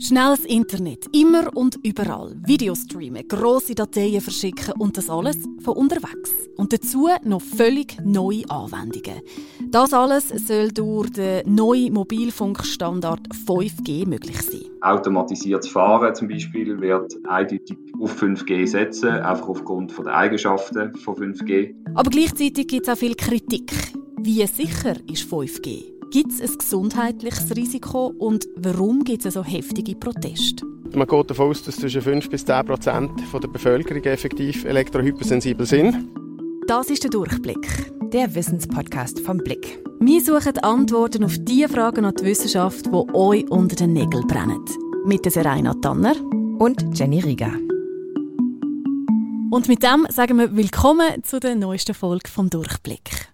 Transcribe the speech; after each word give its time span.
Schnelles 0.00 0.44
Internet, 0.44 1.06
immer 1.12 1.56
und 1.56 1.78
überall. 1.82 2.36
Videos 2.46 2.82
streamen, 2.82 3.26
grosse 3.28 3.74
Dateien 3.74 4.20
verschicken 4.20 4.74
und 4.78 4.96
das 4.96 5.08
alles 5.08 5.38
von 5.60 5.76
unterwegs. 5.76 6.32
Und 6.56 6.72
dazu 6.72 7.08
noch 7.24 7.40
völlig 7.40 7.96
neue 8.04 8.48
Anwendungen. 8.50 9.20
Das 9.70 9.92
alles 9.92 10.28
soll 10.28 10.72
durch 10.72 11.10
den 11.10 11.54
neuen 11.54 11.94
Mobilfunkstandard 11.94 13.28
5G 13.46 14.06
möglich 14.06 14.40
sein. 14.42 14.62
Automatisiertes 14.80 15.70
Fahren 15.70 16.14
zum 16.14 16.28
Beispiel 16.28 16.80
wird 16.80 17.14
eindeutig 17.26 17.76
auf 18.00 18.20
5G 18.20 18.66
setzen, 18.66 19.10
einfach 19.10 19.48
aufgrund 19.48 19.96
der 19.98 20.14
Eigenschaften 20.14 20.94
von 20.96 21.14
5G. 21.14 21.74
Aber 21.94 22.10
gleichzeitig 22.10 22.66
gibt 22.66 22.88
es 22.88 22.92
auch 22.92 22.98
viel 22.98 23.14
Kritik. 23.14 23.72
Wie 24.18 24.46
sicher 24.46 24.96
ist 25.10 25.30
5G? 25.30 25.93
Gibt 26.14 26.30
es 26.30 26.40
ein 26.40 26.58
gesundheitliches 26.58 27.56
Risiko 27.56 28.06
und 28.06 28.46
warum 28.54 29.02
gibt 29.02 29.26
es 29.26 29.34
so 29.34 29.42
heftige 29.42 29.96
Proteste? 29.96 30.64
Man 30.94 31.08
geht 31.08 31.28
davon 31.28 31.50
aus, 31.50 31.64
dass 31.64 31.74
zwischen 31.74 32.02
5 32.02 32.30
bis 32.30 32.44
10 32.44 32.66
Prozent 32.66 33.10
der 33.32 33.48
Bevölkerung 33.48 34.04
effektiv 34.04 34.64
elektrohypersensibel 34.64 35.66
sind. 35.66 36.08
Das 36.68 36.88
ist 36.88 37.02
der 37.02 37.10
Durchblick. 37.10 37.66
Der 38.12 38.32
Wissenspodcast 38.32 39.18
vom 39.26 39.38
Blick. 39.38 39.82
Wir 39.98 40.20
suchen 40.20 40.56
Antworten 40.58 41.24
auf 41.24 41.34
die 41.36 41.66
Fragen 41.66 42.04
an 42.04 42.14
die 42.14 42.26
Wissenschaft, 42.26 42.86
die 42.86 43.12
euch 43.12 43.50
unter 43.50 43.74
den 43.74 43.94
Nägeln 43.94 44.28
brennen. 44.28 44.64
Mit 45.04 45.24
der 45.24 45.32
Serena 45.32 45.74
Tanner 45.74 46.14
und 46.60 46.96
Jenny 46.96 47.18
Rieger. 47.18 47.54
Und 49.50 49.66
mit 49.66 49.82
dem 49.82 50.06
sagen 50.10 50.38
wir 50.38 50.54
willkommen 50.56 51.24
zu 51.24 51.40
der 51.40 51.56
neuesten 51.56 51.92
Folge 51.92 52.30
vom 52.30 52.50
Durchblick. 52.50 53.33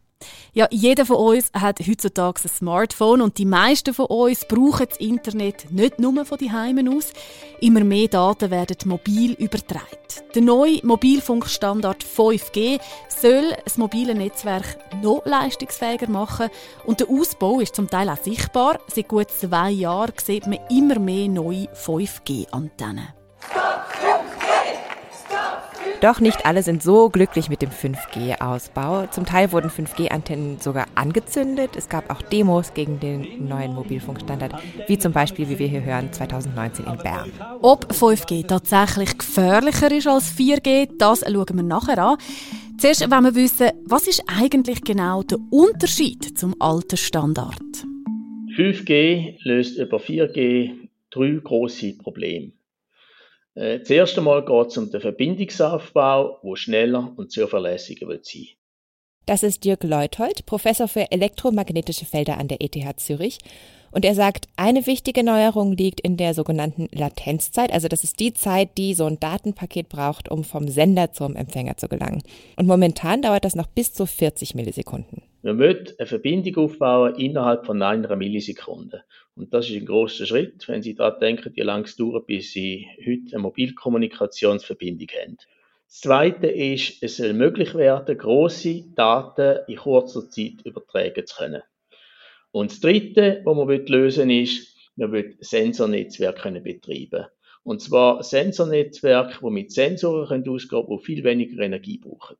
Ja, 0.53 0.67
jeder 0.71 1.07
von 1.07 1.17
uns 1.17 1.51
hat 1.53 1.79
heutzutage 1.87 2.41
ein 2.43 2.49
Smartphone 2.49 3.21
und 3.21 3.39
die 3.39 3.45
meisten 3.45 3.95
von 3.95 4.07
uns 4.07 4.45
brauchen 4.47 4.87
das 4.89 4.99
Internet 4.99 5.71
nicht 5.71 6.01
nur 6.01 6.25
von 6.25 6.39
die 6.39 6.51
Heimen 6.51 6.89
aus. 6.89 7.13
Immer 7.61 7.85
mehr 7.85 8.09
Daten 8.09 8.51
werden 8.51 8.77
mobil 8.87 9.33
übertragen. 9.35 9.85
Der 10.35 10.43
neue 10.43 10.81
Mobilfunkstandard 10.83 12.05
5G 12.05 12.81
soll 13.09 13.55
das 13.65 13.79
mobile 13.79 14.15
Netzwerk 14.15 14.77
noch 15.03 15.25
leistungsfähiger 15.25 16.09
machen 16.09 16.51
und 16.85 16.99
der 16.99 17.09
Ausbau 17.11 17.61
ist 17.61 17.77
zum 17.77 17.89
Teil 17.89 18.09
auch 18.09 18.21
sichtbar. 18.21 18.81
Seit 18.93 19.07
gut 19.07 19.31
zwei 19.31 19.71
Jahren 19.71 20.15
sieht 20.21 20.49
man 20.49 20.59
immer 20.69 20.99
mehr 20.99 21.29
neue 21.29 21.69
5G-Antennen. 21.75 23.09
Doch 26.01 26.19
nicht 26.19 26.47
alle 26.47 26.63
sind 26.63 26.83
so 26.83 27.11
glücklich 27.11 27.51
mit 27.51 27.61
dem 27.61 27.69
5G-Ausbau. 27.69 29.07
Zum 29.09 29.27
Teil 29.27 29.53
wurden 29.53 29.69
5G-Antennen 29.69 30.59
sogar 30.59 30.87
angezündet. 30.95 31.73
Es 31.77 31.91
gab 31.91 32.11
auch 32.11 32.23
Demos 32.23 32.73
gegen 32.73 32.99
den 33.01 33.47
neuen 33.47 33.75
Mobilfunkstandard, 33.75 34.55
wie 34.87 34.99
zum 34.99 35.13
Beispiel, 35.13 35.51
wie 35.51 35.59
wir 35.59 35.67
hier 35.67 35.85
hören, 35.85 36.11
2019 36.11 36.87
in 36.87 36.97
Bern. 36.97 37.31
Ob 37.61 37.93
5G 37.93 38.47
tatsächlich 38.47 39.19
gefährlicher 39.19 39.93
ist 39.93 40.07
als 40.07 40.35
4G, 40.39 40.89
das 40.97 41.21
schauen 41.21 41.57
wir 41.57 41.63
nachher 41.63 41.99
an. 41.99 42.17
Zuerst 42.79 43.11
wollen 43.11 43.25
wir 43.25 43.35
wissen, 43.35 43.69
was 43.85 44.09
ist 44.09 44.25
eigentlich 44.27 44.81
genau 44.83 45.23
der 45.23 45.39
Unterschied 45.51 46.39
zum 46.39 46.55
alten 46.61 46.97
Standard? 46.97 47.61
5G 48.57 49.37
löst 49.45 49.77
über 49.77 49.99
4G 49.99 50.89
drei 51.11 51.41
große 51.45 51.93
Probleme. 51.99 52.53
Äh, 53.55 53.81
das 53.81 53.91
erste 53.91 54.21
Mal 54.21 54.45
geht 54.45 54.69
es 54.69 54.79
um 54.79 54.91
den 54.91 55.01
Verbindungsaufbau, 55.01 56.39
wo 56.43 56.57
schneller 56.57 57.13
und 57.17 57.31
zuverlässiger 57.31 58.09
wird 58.09 58.27
sein. 58.27 58.49
Das 59.27 59.43
ist 59.43 59.65
Dirk 59.65 59.85
Leuthold, 59.85 60.47
Professor 60.47 60.89
für 60.89 61.13
elektromagnetische 61.13 62.05
Felder 62.05 62.39
an 62.39 62.49
der 62.49 62.61
ETH 62.61 62.99
Zürich. 62.99 63.39
Und 63.93 64.05
er 64.05 64.15
sagt, 64.15 64.49
eine 64.57 64.87
wichtige 64.87 65.25
Neuerung 65.25 65.73
liegt 65.73 66.01
in 66.01 66.17
der 66.17 66.33
sogenannten 66.35 66.89
Latenzzeit. 66.93 67.73
Also 67.73 67.89
das 67.89 68.05
ist 68.05 68.21
die 68.21 68.33
Zeit, 68.33 68.79
die 68.79 68.95
so 68.95 69.05
ein 69.07 69.19
Datenpaket 69.19 69.89
braucht, 69.89 70.31
um 70.31 70.45
vom 70.45 70.69
Sender 70.69 71.13
zum 71.13 71.35
Empfänger 71.35 71.77
zu 71.77 71.89
gelangen. 71.89 72.23
Und 72.57 72.67
momentan 72.67 73.23
dauert 73.23 73.45
das 73.45 73.57
noch 73.57 73.67
bis 73.67 73.93
zu 73.93 74.07
40 74.07 74.55
Millisekunden. 74.55 75.23
Man 75.43 75.59
wird 75.59 75.99
eine 75.99 76.07
Verbindung 76.07 76.65
aufbauen 76.65 77.17
innerhalb 77.17 77.67
von 77.67 77.83
einer 77.83 78.15
Millisekunde. 78.15 79.03
Und 79.41 79.55
das 79.55 79.71
ist 79.71 79.77
ein 79.77 79.87
großer 79.87 80.27
Schritt, 80.27 80.69
wenn 80.69 80.83
Sie 80.83 80.95
daran 80.95 81.19
denken, 81.19 81.53
wie 81.55 81.63
lange 81.63 81.85
es 81.85 81.97
dauert, 81.97 82.27
bis 82.27 82.53
Sie 82.53 82.87
heute 82.99 83.37
eine 83.37 83.43
Mobilkommunikationsverbindung 83.45 85.09
haben. 85.19 85.39
Das 85.87 86.01
Zweite 86.01 86.49
ist, 86.49 87.03
es 87.03 87.17
soll 87.17 87.33
möglich 87.33 87.75
werden, 87.75 88.19
große 88.19 88.93
Daten 88.95 89.61
in 89.67 89.77
kurzer 89.77 90.29
Zeit 90.29 90.61
übertragen 90.65 91.27
zu 91.27 91.37
können. 91.37 91.63
Und 92.51 92.71
das 92.71 92.81
Dritte, 92.81 93.41
was 93.45 93.57
man 93.57 93.87
lösen 93.87 94.29
will, 94.29 94.43
ist, 94.43 94.77
man 94.97 95.11
will 95.11 95.35
Sensornetzwerk 95.41 96.43
betreiben 96.63 97.25
Und 97.63 97.81
zwar 97.81 98.23
Sensornetzwerke, 98.23 99.39
die 99.41 99.51
mit 99.51 99.73
Sensoren 99.73 100.47
ausgehen 100.47 100.85
können, 100.85 100.99
die 100.99 101.05
viel 101.07 101.25
weniger 101.25 101.63
Energie 101.63 101.97
brauchen. 101.97 102.37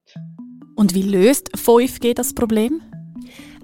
Und 0.77 0.95
wie 0.95 1.03
löst 1.03 1.49
5G 1.57 2.13
das 2.13 2.35
Problem? 2.35 2.83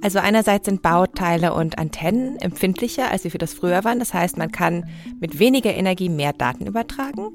Also 0.02 0.18
einerseits 0.18 0.66
sind 0.66 0.82
Bauteile 0.82 1.54
und 1.54 1.78
Antennen 1.78 2.36
empfindlicher, 2.36 3.10
als 3.10 3.22
sie 3.22 3.30
für 3.30 3.38
das 3.38 3.54
früher 3.54 3.84
waren. 3.84 3.98
Das 3.98 4.14
heißt, 4.14 4.36
man 4.36 4.52
kann 4.52 4.88
mit 5.20 5.38
weniger 5.38 5.74
Energie 5.74 6.08
mehr 6.08 6.32
Daten 6.32 6.66
übertragen. 6.66 7.34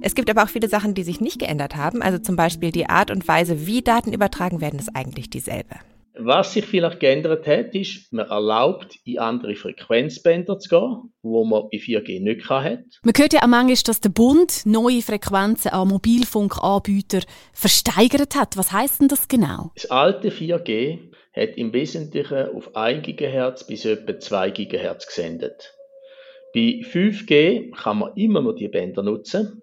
Es 0.00 0.14
gibt 0.14 0.28
aber 0.28 0.42
auch 0.42 0.48
viele 0.48 0.68
Sachen, 0.68 0.94
die 0.94 1.04
sich 1.04 1.20
nicht 1.20 1.38
geändert 1.38 1.76
haben. 1.76 2.02
Also 2.02 2.18
zum 2.18 2.36
Beispiel 2.36 2.72
die 2.72 2.88
Art 2.88 3.10
und 3.10 3.26
Weise, 3.28 3.66
wie 3.66 3.82
Daten 3.82 4.12
übertragen 4.12 4.60
werden, 4.60 4.78
ist 4.78 4.94
eigentlich 4.94 5.30
dieselbe. 5.30 5.76
Was 6.18 6.52
sich 6.52 6.66
vielleicht 6.66 7.00
geändert 7.00 7.46
hat, 7.46 7.74
ist, 7.74 8.12
man 8.12 8.26
erlaubt, 8.26 8.98
in 9.04 9.18
andere 9.18 9.54
Frequenzbänder 9.54 10.58
zu 10.58 10.68
gehen, 10.68 11.12
wo 11.22 11.44
man 11.44 11.68
bei 11.70 11.78
4G 11.78 12.20
nicht 12.20 12.48
hat. 12.50 12.80
Man 13.02 13.14
hört 13.16 13.32
ja 13.32 13.42
auch 13.42 13.46
manchmal, 13.46 13.76
dass 13.84 14.00
der 14.00 14.10
Bund 14.10 14.62
neue 14.66 15.02
Frequenzen 15.02 15.68
an 15.68 15.88
Mobilfunkanbieter 15.88 17.20
versteigert 17.52 18.34
hat. 18.34 18.56
Was 18.56 18.72
heißt 18.72 19.00
denn 19.00 19.08
das 19.08 19.28
genau? 19.28 19.70
Das 19.76 19.90
alte 19.90 20.30
4G 20.30 20.98
hat 21.32 21.56
im 21.56 21.72
Wesentlichen 21.72 22.48
auf 22.56 22.74
1 22.74 23.06
GHz 23.06 23.66
bis 23.66 23.84
etwa 23.84 24.18
2 24.18 24.50
GHz 24.50 25.06
gesendet. 25.06 25.74
Bei 26.52 26.80
5G 26.82 27.70
kann 27.76 27.98
man 27.98 28.16
immer 28.16 28.40
noch 28.40 28.54
die 28.54 28.68
Bänder 28.68 29.04
nutzen, 29.04 29.62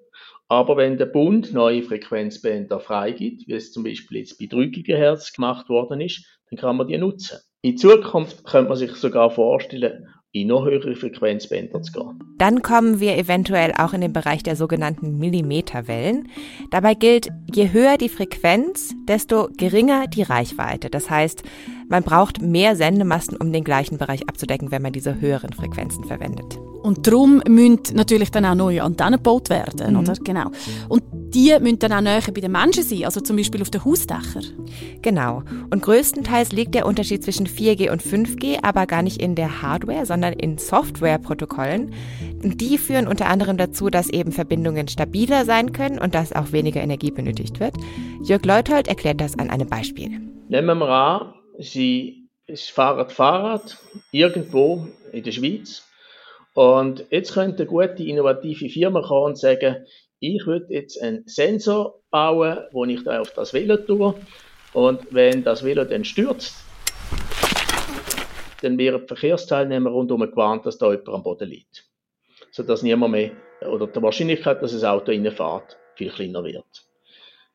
aber 0.49 0.77
wenn 0.77 0.97
der 0.97 1.07
Bund 1.07 1.53
neue 1.53 1.83
Frequenzbänder 1.83 2.79
freigibt, 2.79 3.47
wie 3.47 3.53
es 3.53 3.71
zum 3.71 3.83
Beispiel 3.83 4.19
jetzt 4.19 4.39
bei 4.39 4.45
3 4.45 4.67
GHz 4.67 5.33
gemacht 5.33 5.69
worden 5.69 6.01
ist, 6.01 6.25
dann 6.49 6.57
kann 6.57 6.77
man 6.77 6.87
die 6.87 6.97
nutzen. 6.97 7.39
In 7.61 7.77
Zukunft 7.77 8.45
könnte 8.45 8.69
man 8.69 8.77
sich 8.77 8.91
sogar 8.93 9.29
vorstellen, 9.29 10.07
in 10.31 10.49
noch 10.49 10.65
höhere 10.65 10.95
Frequenzbänder 10.95 11.81
zu 11.81 11.91
gehen. 11.91 12.19
Dann 12.37 12.61
kommen 12.61 12.99
wir 12.99 13.17
eventuell 13.17 13.73
auch 13.77 13.93
in 13.93 14.01
den 14.01 14.13
Bereich 14.13 14.43
der 14.43 14.55
sogenannten 14.55 15.17
Millimeterwellen. 15.17 16.29
Dabei 16.69 16.93
gilt, 16.93 17.29
je 17.53 17.71
höher 17.71 17.97
die 17.97 18.09
Frequenz, 18.09 18.93
desto 19.07 19.49
geringer 19.57 20.07
die 20.07 20.21
Reichweite. 20.23 20.89
Das 20.89 21.09
heißt, 21.09 21.43
man 21.89 22.03
braucht 22.03 22.41
mehr 22.41 22.75
Sendemasten, 22.75 23.37
um 23.37 23.53
den 23.53 23.63
gleichen 23.63 23.97
Bereich 23.97 24.27
abzudecken, 24.27 24.71
wenn 24.71 24.81
man 24.81 24.93
diese 24.93 25.19
höheren 25.19 25.53
Frequenzen 25.53 26.03
verwendet. 26.03 26.59
Und 26.83 27.07
darum 27.07 27.41
müssen 27.47 27.95
natürlich 27.95 28.31
dann 28.31 28.45
auch 28.45 28.55
neue 28.55 28.83
Antennen 28.83 29.17
gebaut 29.17 29.49
werden, 29.49 29.93
mhm. 29.93 29.99
oder? 29.99 30.13
Genau. 30.23 30.51
Und 30.87 31.03
die 31.13 31.53
müssen 31.59 31.79
dann 31.79 31.93
auch 31.93 32.01
näher 32.01 32.21
bei 32.33 32.39
den 32.39 32.51
Menschen 32.51 32.83
sein, 32.83 33.03
also 33.03 33.19
zum 33.19 33.35
Beispiel 33.35 33.61
auf 33.61 33.69
den 33.69 33.83
Hausdächern. 33.83 34.43
Genau. 35.01 35.43
Und 35.69 35.81
größtenteils 35.81 36.51
liegt 36.51 36.75
der 36.75 36.85
Unterschied 36.85 37.23
zwischen 37.23 37.47
4G 37.47 37.91
und 37.91 38.01
5G 38.01 38.63
aber 38.63 38.85
gar 38.85 39.01
nicht 39.01 39.21
in 39.21 39.35
der 39.35 39.61
Hardware, 39.61 40.05
sondern 40.05 40.33
in 40.33 40.57
Softwareprotokollen. 40.57 41.93
Und 42.43 42.61
die 42.61 42.77
führen 42.77 43.07
unter 43.07 43.27
anderem 43.27 43.57
dazu, 43.57 43.89
dass 43.89 44.09
eben 44.09 44.31
Verbindungen 44.31 44.87
stabiler 44.87 45.43
sein 45.45 45.73
können 45.73 45.99
und 45.99 46.15
dass 46.15 46.33
auch 46.33 46.51
weniger 46.51 46.81
Energie 46.81 47.11
benötigt 47.11 47.59
wird. 47.59 47.75
Jörg 48.23 48.45
Leuthold 48.45 48.87
erklärt 48.87 49.19
das 49.19 49.37
an 49.37 49.49
einem 49.49 49.67
Beispiel. 49.67 50.21
Nehmen 50.49 50.79
wir 50.79 50.87
an, 50.87 51.33
Sie 51.59 52.29
fahren 52.55 53.09
Fahrrad 53.09 53.77
irgendwo 54.11 54.87
in 55.11 55.23
der 55.23 55.31
Schweiz 55.31 55.87
und 56.53 57.05
jetzt 57.09 57.33
könnte 57.33 57.63
eine 57.63 57.65
gute, 57.67 58.03
innovative 58.03 58.69
Firma 58.69 59.01
kommen 59.01 59.27
und 59.27 59.37
sagen, 59.37 59.85
ich 60.19 60.45
würde 60.45 60.73
jetzt 60.73 61.01
einen 61.01 61.27
Sensor 61.27 62.01
bauen, 62.09 62.59
wo 62.71 62.85
ich 62.85 63.03
da 63.03 63.21
auf 63.21 63.31
das 63.31 63.53
Velo 63.53 63.77
tue 63.77 64.15
und 64.73 65.13
wenn 65.13 65.43
das 65.43 65.63
Velo 65.63 65.83
dann 65.83 66.03
stürzt, 66.03 66.55
dann 68.61 68.77
wären 68.77 69.01
die 69.01 69.07
Verkehrsteilnehmer 69.07 69.89
rundherum 69.89 70.29
gewarnt, 70.29 70.65
dass 70.65 70.77
da 70.77 70.89
jemand 70.89 71.09
am 71.09 71.23
Boden 71.23 71.49
liegt. 71.49 71.85
Sodass 72.51 72.81
niemand 72.81 73.11
mehr, 73.11 73.31
oder 73.69 73.87
die 73.87 74.01
Wahrscheinlichkeit, 74.01 74.61
dass 74.61 74.71
das 74.71 74.83
Auto 74.83 75.11
reinfährt, 75.11 75.77
viel 75.95 76.09
kleiner 76.09 76.43
wird. 76.43 76.86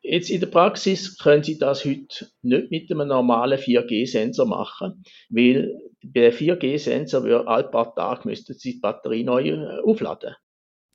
Jetzt 0.05 0.29
in 0.29 0.41
der 0.41 0.47
Praxis 0.47 1.17
können 1.17 1.43
Sie 1.43 1.57
das 1.57 1.85
heute 1.85 2.27
nicht 2.41 2.71
mit 2.71 2.91
einem 2.91 3.07
normalen 3.07 3.57
4G-Sensor 3.57 4.45
machen, 4.45 5.03
weil 5.29 5.73
der 6.01 6.33
4G-Sensor 6.33 7.23
würde 7.23 7.47
alle 7.47 7.63
paar 7.69 7.95
Tage 7.95 8.27
müssten 8.27 8.53
Sie 8.53 8.73
die 8.73 8.79
Batterie 8.79 9.23
neu 9.23 9.47
äh, 9.47 9.79
aufladen. 9.81 10.35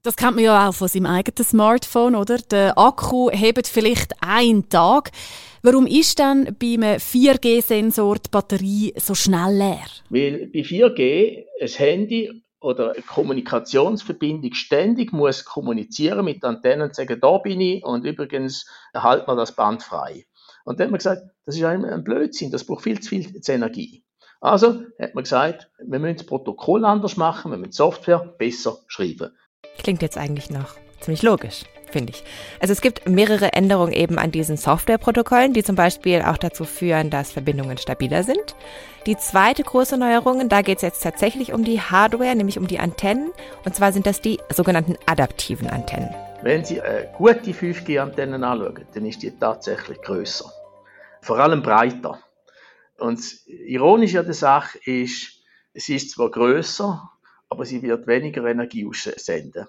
Das 0.02 0.14
kennt 0.14 0.36
man 0.36 0.44
ja 0.44 0.68
auch 0.68 0.74
von 0.74 0.88
seinem 0.88 1.06
eigenen 1.06 1.44
Smartphone, 1.44 2.14
oder? 2.14 2.36
Der 2.36 2.78
Akku 2.78 3.30
hebt 3.30 3.66
vielleicht 3.66 4.12
einen 4.20 4.68
Tag. 4.68 5.10
Warum 5.62 5.86
ist 5.86 6.18
dann 6.18 6.44
beim 6.58 6.82
4G-Sensor 6.82 8.16
die 8.16 8.30
Batterie 8.30 8.92
so 8.96 9.14
schnell 9.14 9.56
leer? 9.56 9.86
Weil 10.10 10.50
bei 10.52 10.60
4G 10.60 11.44
ein 11.60 11.68
Handy 11.68 12.30
oder 12.60 12.92
eine 12.92 13.02
Kommunikationsverbindung 13.02 14.54
ständig 14.54 15.12
muss 15.12 15.44
kommunizieren 15.44 16.24
mit 16.24 16.44
Antennen 16.44 16.88
und 16.88 16.94
sagen, 16.94 17.20
da 17.20 17.38
bin 17.38 17.60
ich 17.60 17.84
und 17.84 18.04
übrigens 18.04 18.66
erhalten 18.92 19.28
wir 19.28 19.36
das 19.36 19.52
Band 19.52 19.82
frei. 19.82 20.26
Und 20.64 20.80
dann 20.80 20.86
hat 20.86 20.90
man 20.90 20.98
gesagt, 20.98 21.22
das 21.46 21.56
ist 21.56 21.64
ein 21.64 22.04
Blödsinn, 22.04 22.50
das 22.50 22.64
braucht 22.64 22.82
viel 22.82 23.00
zu 23.00 23.10
viel 23.10 23.40
Energie. 23.46 24.04
Also 24.40 24.82
hat 25.00 25.14
man 25.14 25.24
gesagt, 25.24 25.70
wir 25.78 25.98
müssen 25.98 26.18
das 26.18 26.26
Protokoll 26.26 26.84
anders 26.84 27.16
machen, 27.16 27.50
wir 27.50 27.58
müssen 27.58 27.72
Software 27.72 28.34
besser 28.38 28.78
schreiben. 28.86 29.36
Klingt 29.78 30.02
jetzt 30.02 30.18
eigentlich 30.18 30.50
noch 30.50 30.74
ziemlich 31.00 31.22
logisch 31.22 31.64
finde 31.88 32.12
ich. 32.12 32.24
Also 32.60 32.72
es 32.72 32.80
gibt 32.80 33.08
mehrere 33.08 33.52
Änderungen 33.52 33.92
eben 33.92 34.18
an 34.18 34.30
diesen 34.30 34.56
Softwareprotokollen, 34.56 35.52
die 35.52 35.62
zum 35.62 35.76
Beispiel 35.76 36.22
auch 36.22 36.38
dazu 36.38 36.64
führen, 36.64 37.10
dass 37.10 37.32
Verbindungen 37.32 37.78
stabiler 37.78 38.22
sind. 38.22 38.54
Die 39.06 39.16
zweite 39.16 39.62
große 39.62 39.96
Neuerung, 39.96 40.48
da 40.48 40.62
geht 40.62 40.76
es 40.76 40.82
jetzt 40.82 41.02
tatsächlich 41.02 41.52
um 41.52 41.64
die 41.64 41.80
Hardware, 41.80 42.34
nämlich 42.34 42.58
um 42.58 42.66
die 42.66 42.78
Antennen. 42.78 43.30
Und 43.64 43.74
zwar 43.74 43.92
sind 43.92 44.06
das 44.06 44.20
die 44.20 44.38
sogenannten 44.54 44.96
adaptiven 45.06 45.68
Antennen. 45.68 46.14
Wenn 46.42 46.64
Sie 46.64 46.78
äh, 46.78 47.08
gute 47.16 47.52
5G-Antennen 47.52 48.44
anschauen, 48.44 48.84
dann 48.94 49.06
ist 49.06 49.22
die 49.22 49.30
tatsächlich 49.30 50.00
größer. 50.02 50.44
Vor 51.22 51.38
allem 51.38 51.62
breiter. 51.62 52.20
Und 52.98 53.18
das 53.18 53.46
Ironische 53.46 54.20
an 54.20 54.26
der 54.26 54.34
Sache 54.34 54.78
ist, 54.84 55.40
sie 55.74 55.96
ist 55.96 56.10
zwar 56.10 56.30
größer, 56.30 57.10
aber 57.48 57.64
sie 57.64 57.82
wird 57.82 58.06
weniger 58.06 58.44
Energie 58.44 58.86
aussenden. 58.86 59.66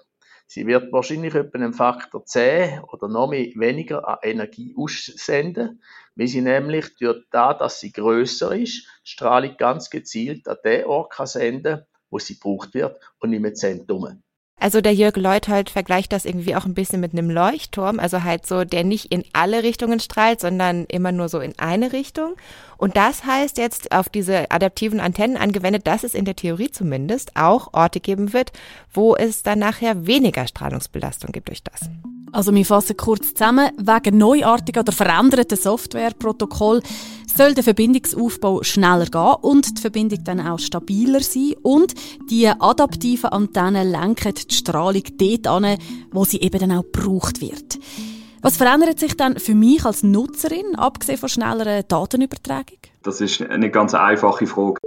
Sie 0.52 0.66
wird 0.66 0.92
wahrscheinlich 0.92 1.36
etwa 1.36 1.58
einen 1.58 1.72
Faktor 1.72 2.26
10 2.26 2.80
oder 2.80 3.06
noch 3.06 3.28
mehr, 3.28 3.52
weniger 3.54 4.08
an 4.08 4.18
Energie 4.20 4.74
aussenden, 4.76 5.80
weil 6.16 6.26
sie 6.26 6.40
nämlich 6.40 6.96
durch 6.96 7.22
das, 7.30 7.58
dass 7.58 7.78
sie 7.78 7.92
größer 7.92 8.56
ist, 8.56 8.84
die 9.06 9.10
Strahlung 9.10 9.56
ganz 9.58 9.90
gezielt 9.90 10.48
an 10.48 10.56
den 10.64 10.86
Ort 10.86 11.12
kann 11.12 11.28
senden, 11.28 11.86
wo 12.10 12.18
sie 12.18 12.34
gebraucht 12.34 12.74
wird 12.74 13.00
und 13.20 13.30
nicht 13.30 13.42
mehr 13.42 13.54
Zentrum. 13.54 14.24
Also 14.60 14.82
der 14.82 14.92
Jörg 14.92 15.16
Leuthold 15.16 15.70
vergleicht 15.70 16.12
das 16.12 16.26
irgendwie 16.26 16.54
auch 16.54 16.66
ein 16.66 16.74
bisschen 16.74 17.00
mit 17.00 17.12
einem 17.12 17.30
Leuchtturm, 17.30 17.98
also 17.98 18.22
halt 18.22 18.44
so, 18.44 18.64
der 18.64 18.84
nicht 18.84 19.06
in 19.06 19.24
alle 19.32 19.62
Richtungen 19.62 20.00
strahlt, 20.00 20.38
sondern 20.38 20.84
immer 20.84 21.12
nur 21.12 21.30
so 21.30 21.40
in 21.40 21.58
eine 21.58 21.94
Richtung. 21.94 22.34
Und 22.76 22.96
das 22.96 23.24
heißt 23.24 23.56
jetzt 23.56 23.90
auf 23.90 24.10
diese 24.10 24.50
adaptiven 24.50 25.00
Antennen 25.00 25.38
angewendet, 25.38 25.86
dass 25.86 26.04
es 26.04 26.14
in 26.14 26.26
der 26.26 26.36
Theorie 26.36 26.70
zumindest 26.70 27.36
auch 27.36 27.72
Orte 27.72 28.00
geben 28.00 28.34
wird, 28.34 28.52
wo 28.92 29.16
es 29.16 29.42
dann 29.42 29.58
nachher 29.58 30.06
weniger 30.06 30.46
Strahlungsbelastung 30.46 31.32
gibt 31.32 31.48
durch 31.48 31.62
das. 31.62 31.88
Also 32.32 32.54
wir 32.54 32.64
fassen 32.64 32.96
kurz 32.96 33.34
zusammen. 33.34 33.70
Wegen 33.76 34.18
neuartiger 34.18 34.80
oder 34.80 34.92
veränderten 34.92 35.58
Softwareprotokoll 35.58 36.80
soll 37.26 37.54
der 37.54 37.64
Verbindungsaufbau 37.64 38.62
schneller 38.62 39.06
gehen 39.06 39.36
und 39.42 39.76
die 39.78 39.80
Verbindung 39.80 40.24
dann 40.24 40.40
auch 40.40 40.58
stabiler 40.58 41.20
sein. 41.20 41.54
Und 41.62 41.94
die 42.30 42.48
adaptiven 42.48 43.30
Antennen 43.30 43.90
lenken 43.90 44.34
die 44.34 44.54
Strahlung 44.54 45.02
dort 45.16 45.46
an, 45.46 45.76
wo 46.12 46.24
sie 46.24 46.40
eben 46.40 46.60
dann 46.60 46.72
auch 46.72 46.84
gebraucht 46.84 47.40
wird. 47.40 47.78
Was 48.42 48.56
verändert 48.56 48.98
sich 48.98 49.16
dann 49.16 49.38
für 49.38 49.54
mich 49.54 49.84
als 49.84 50.02
Nutzerin, 50.02 50.74
abgesehen 50.76 51.18
von 51.18 51.28
schnellerer 51.28 51.82
Datenübertragung? 51.82 52.78
Das 53.02 53.20
ist 53.20 53.42
eine 53.42 53.70
ganz 53.70 53.92
einfache 53.92 54.46
Frage. 54.46 54.79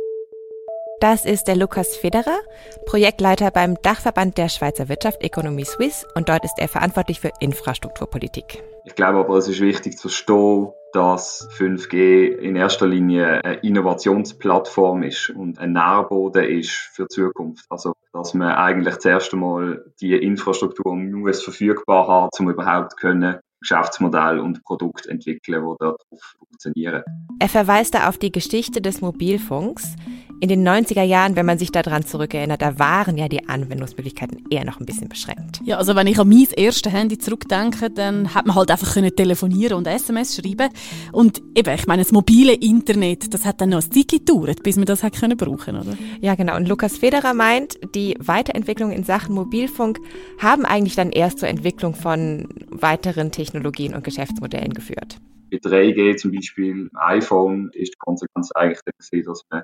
Das 1.04 1.26
ist 1.26 1.50
der 1.50 1.58
Lukas 1.58 1.98
Federer, 1.98 2.40
Projektleiter 2.86 3.52
beim 3.52 3.76
Dachverband 3.82 4.38
der 4.38 4.48
Schweizer 4.48 4.88
Wirtschaft 4.88 5.22
Economy 5.22 5.66
Suisse 5.66 6.08
und 6.16 6.30
dort 6.30 6.46
ist 6.46 6.58
er 6.58 6.70
verantwortlich 6.70 7.20
für 7.20 7.30
Infrastrukturpolitik. 7.42 8.64
Ich 8.86 8.96
glaube 8.96 9.20
aber, 9.20 9.36
es 9.36 9.50
ist 9.50 9.60
wichtig 9.60 9.98
zu 9.98 10.08
verstehen, 10.08 10.72
dass 10.94 11.50
5G 11.58 12.28
in 12.38 12.56
erster 12.56 12.88
Linie 12.88 13.44
eine 13.44 13.56
Innovationsplattform 13.56 15.04
ist 15.04 15.30
und 15.30 15.60
ein 15.60 15.74
Nährboden 15.74 16.46
ist 16.46 16.72
für 16.72 17.04
die 17.04 17.16
Zukunft. 17.16 17.66
Also, 17.70 17.92
dass 18.14 18.34
man 18.34 18.54
eigentlich 18.54 18.98
zuerst 19.00 19.34
einmal 19.34 19.84
die 20.00 20.14
Infrastruktur 20.14 20.96
muss 20.96 21.44
verfügbar 21.44 22.08
haben, 22.08 22.30
um 22.40 22.50
überhaupt 22.50 22.96
können 22.96 23.40
Geschäftsmodell 23.60 24.40
und 24.40 24.64
Produkt 24.64 25.06
entwickeln, 25.08 25.64
die 25.64 25.76
darauf 25.80 25.98
funktionieren. 26.38 27.04
Er 27.40 27.50
verweist 27.50 27.96
da 27.96 28.10
auf 28.10 28.18
die 28.18 28.32
Geschichte 28.32 28.82
des 28.82 29.02
Mobilfunks. 29.02 29.96
In 30.44 30.50
den 30.50 30.68
90er 30.68 31.04
Jahren, 31.04 31.38
wenn 31.38 31.46
man 31.46 31.58
sich 31.58 31.72
daran 31.72 32.04
zurückerinnert, 32.04 32.62
da 32.62 32.78
waren 32.78 33.18
ja 33.18 33.30
die 33.30 33.48
Anwendungsmöglichkeiten 33.48 34.44
eher 34.50 34.66
noch 34.66 34.78
ein 34.78 34.86
bisschen 34.86 35.08
beschränkt. 35.08 35.62
Ja, 35.64 35.78
also 35.78 35.96
wenn 35.96 36.06
ich 36.06 36.20
an 36.20 36.28
mein 36.28 36.48
erstes 36.58 36.92
Handy 36.92 37.18
zurückdenke, 37.18 37.90
dann 37.90 38.36
hat 38.36 38.46
man 38.46 38.58
halt 38.58 38.70
einfach 38.70 38.94
können 38.94 39.16
telefonieren 39.16 39.78
und 39.78 39.88
SMS 39.88 40.36
schreiben. 40.36 40.70
Und 41.14 41.42
eben, 41.56 41.74
ich 41.74 41.88
meine, 41.88 42.04
das 42.04 42.12
mobile 42.12 42.54
Internet, 42.56 43.34
das 43.34 43.46
hat 43.46 43.62
dann 43.62 43.70
noch 43.70 43.82
ein 43.82 43.90
Zeit 43.90 44.10
gedauert, 44.10 44.64
bis 44.64 44.76
man 44.76 44.84
das 44.84 45.02
hat 45.02 45.14
können 45.14 45.38
brauchen, 45.38 45.78
oder? 45.78 45.96
Ja, 46.20 46.36
genau. 46.36 46.58
Und 46.58 46.68
Lukas 46.68 46.98
Federer 46.98 47.34
meint, 47.34 47.80
die 47.96 48.18
Weiterentwicklung 48.20 48.92
in 48.92 49.06
Sachen 49.06 49.36
Mobilfunk 49.36 49.98
haben 50.40 50.66
eigentlich 50.66 50.96
dann 50.96 51.12
erst 51.12 51.40
zur 51.40 51.48
Entwicklung 51.48 51.96
von 51.96 52.50
weiteren 52.70 53.32
Technologien 53.32 53.94
und 53.94 54.04
Geschäftsmodellen 54.04 54.74
geführt. 54.74 55.22
Bei 55.50 55.60
3G 55.60 56.18
zum 56.18 56.34
Beispiel, 56.34 56.90
iPhone, 56.96 57.70
ist 57.72 57.94
die 57.94 57.98
Konsequenz 57.98 58.52
eigentlich 58.52 58.82
dass 59.26 59.42
man 59.50 59.64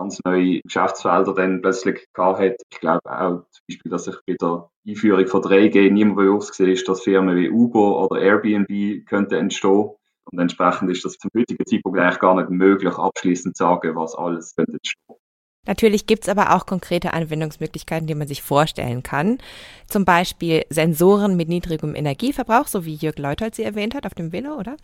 ganz 0.00 0.18
neue 0.24 0.60
Geschäftsfelder 0.62 1.34
dann 1.34 1.60
plötzlich 1.60 2.06
gehabt 2.12 2.40
hat. 2.40 2.56
Ich 2.72 2.80
glaube 2.80 3.00
auch 3.04 3.42
zum 3.50 3.62
Beispiel, 3.68 3.90
dass 3.90 4.04
sich 4.04 4.16
bei 4.26 4.34
der 4.40 4.68
Einführung 4.88 5.26
von 5.26 5.42
3G 5.42 5.90
niemand 5.90 6.16
bewusst 6.16 6.58
war, 6.58 6.66
dass 6.66 7.02
Firmen 7.02 7.36
wie 7.36 7.50
Uber 7.50 8.04
oder 8.04 8.20
Airbnb 8.20 9.06
könnten 9.06 9.34
entstehen. 9.34 9.90
Und 10.32 10.38
entsprechend 10.38 10.90
ist 10.90 11.04
das 11.04 11.18
zum 11.18 11.30
heutigen 11.36 11.64
Zeitpunkt 11.66 11.98
eigentlich 11.98 12.20
gar 12.20 12.34
nicht 12.34 12.50
möglich, 12.50 12.94
abschließend 12.94 13.56
zu 13.56 13.64
sagen, 13.64 13.96
was 13.96 14.14
alles 14.14 14.54
könnte 14.54 14.72
entstehen. 14.72 15.16
Natürlich 15.66 16.06
gibt 16.06 16.22
es 16.22 16.28
aber 16.28 16.56
auch 16.56 16.64
konkrete 16.64 17.12
Anwendungsmöglichkeiten, 17.12 18.06
die 18.06 18.14
man 18.14 18.26
sich 18.26 18.42
vorstellen 18.42 19.02
kann. 19.02 19.38
Zum 19.86 20.04
Beispiel 20.04 20.64
Sensoren 20.70 21.36
mit 21.36 21.48
niedrigem 21.48 21.94
Energieverbrauch, 21.94 22.66
so 22.66 22.86
wie 22.86 22.94
Jörg 22.94 23.18
Leuthold 23.18 23.54
sie 23.54 23.64
erwähnt 23.64 23.94
hat 23.94 24.06
auf 24.06 24.14
dem 24.14 24.32
Velo, 24.32 24.54
oder? 24.56 24.76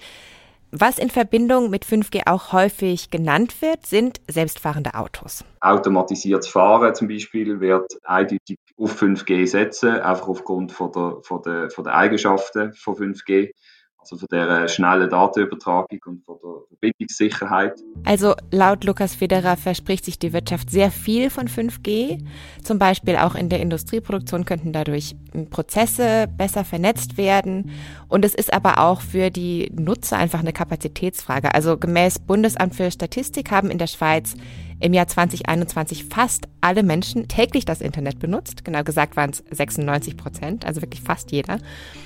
Was 0.78 0.98
in 0.98 1.08
Verbindung 1.08 1.70
mit 1.70 1.86
5G 1.86 2.26
auch 2.26 2.52
häufig 2.52 3.10
genannt 3.10 3.62
wird, 3.62 3.86
sind 3.86 4.20
selbstfahrende 4.28 4.92
Autos. 4.92 5.42
Automatisiertes 5.62 6.48
Fahren 6.48 6.94
zum 6.94 7.08
Beispiel 7.08 7.60
wird 7.60 7.94
eindeutig 8.04 8.58
auf 8.76 9.00
5G 9.00 9.46
setzen, 9.46 9.88
einfach 10.00 10.28
aufgrund 10.28 10.72
von 10.72 10.92
der, 10.92 11.16
von 11.22 11.40
der, 11.40 11.70
von 11.70 11.84
der 11.84 11.94
Eigenschaften 11.94 12.74
von 12.74 12.94
5G 12.94 13.52
also 14.12 14.18
von 14.18 14.28
der 14.30 14.68
schnellen 14.68 15.10
Datenübertragung 15.10 15.98
und 16.06 16.24
von 16.24 16.36
der 16.42 16.66
Verbindungssicherheit. 16.68 17.80
Also 18.04 18.34
laut 18.50 18.84
Lukas 18.84 19.14
Federer 19.14 19.56
verspricht 19.56 20.04
sich 20.04 20.18
die 20.18 20.32
Wirtschaft 20.32 20.70
sehr 20.70 20.90
viel 20.90 21.30
von 21.30 21.48
5G. 21.48 22.22
Zum 22.62 22.78
Beispiel 22.78 23.16
auch 23.16 23.34
in 23.34 23.48
der 23.48 23.60
Industrieproduktion 23.60 24.44
könnten 24.44 24.72
dadurch 24.72 25.16
Prozesse 25.50 26.28
besser 26.36 26.64
vernetzt 26.64 27.16
werden. 27.16 27.70
Und 28.08 28.24
es 28.24 28.34
ist 28.34 28.52
aber 28.52 28.78
auch 28.78 29.00
für 29.00 29.30
die 29.30 29.70
Nutzer 29.74 30.16
einfach 30.16 30.40
eine 30.40 30.52
Kapazitätsfrage. 30.52 31.54
Also 31.54 31.76
gemäß 31.76 32.18
Bundesamt 32.18 32.74
für 32.74 32.90
Statistik 32.90 33.50
haben 33.50 33.70
in 33.70 33.78
der 33.78 33.86
Schweiz 33.88 34.34
im 34.80 34.92
Jahr 34.92 35.06
2021 35.06 36.04
fast 36.04 36.48
alle 36.60 36.82
Menschen 36.82 37.28
täglich 37.28 37.64
das 37.64 37.80
Internet 37.80 38.18
benutzt. 38.18 38.64
Genau 38.64 38.82
gesagt 38.82 39.16
waren 39.16 39.30
es 39.30 39.42
96 39.50 40.16
Prozent, 40.16 40.66
also 40.66 40.82
wirklich 40.82 41.00
fast 41.00 41.32
jeder. 41.32 41.58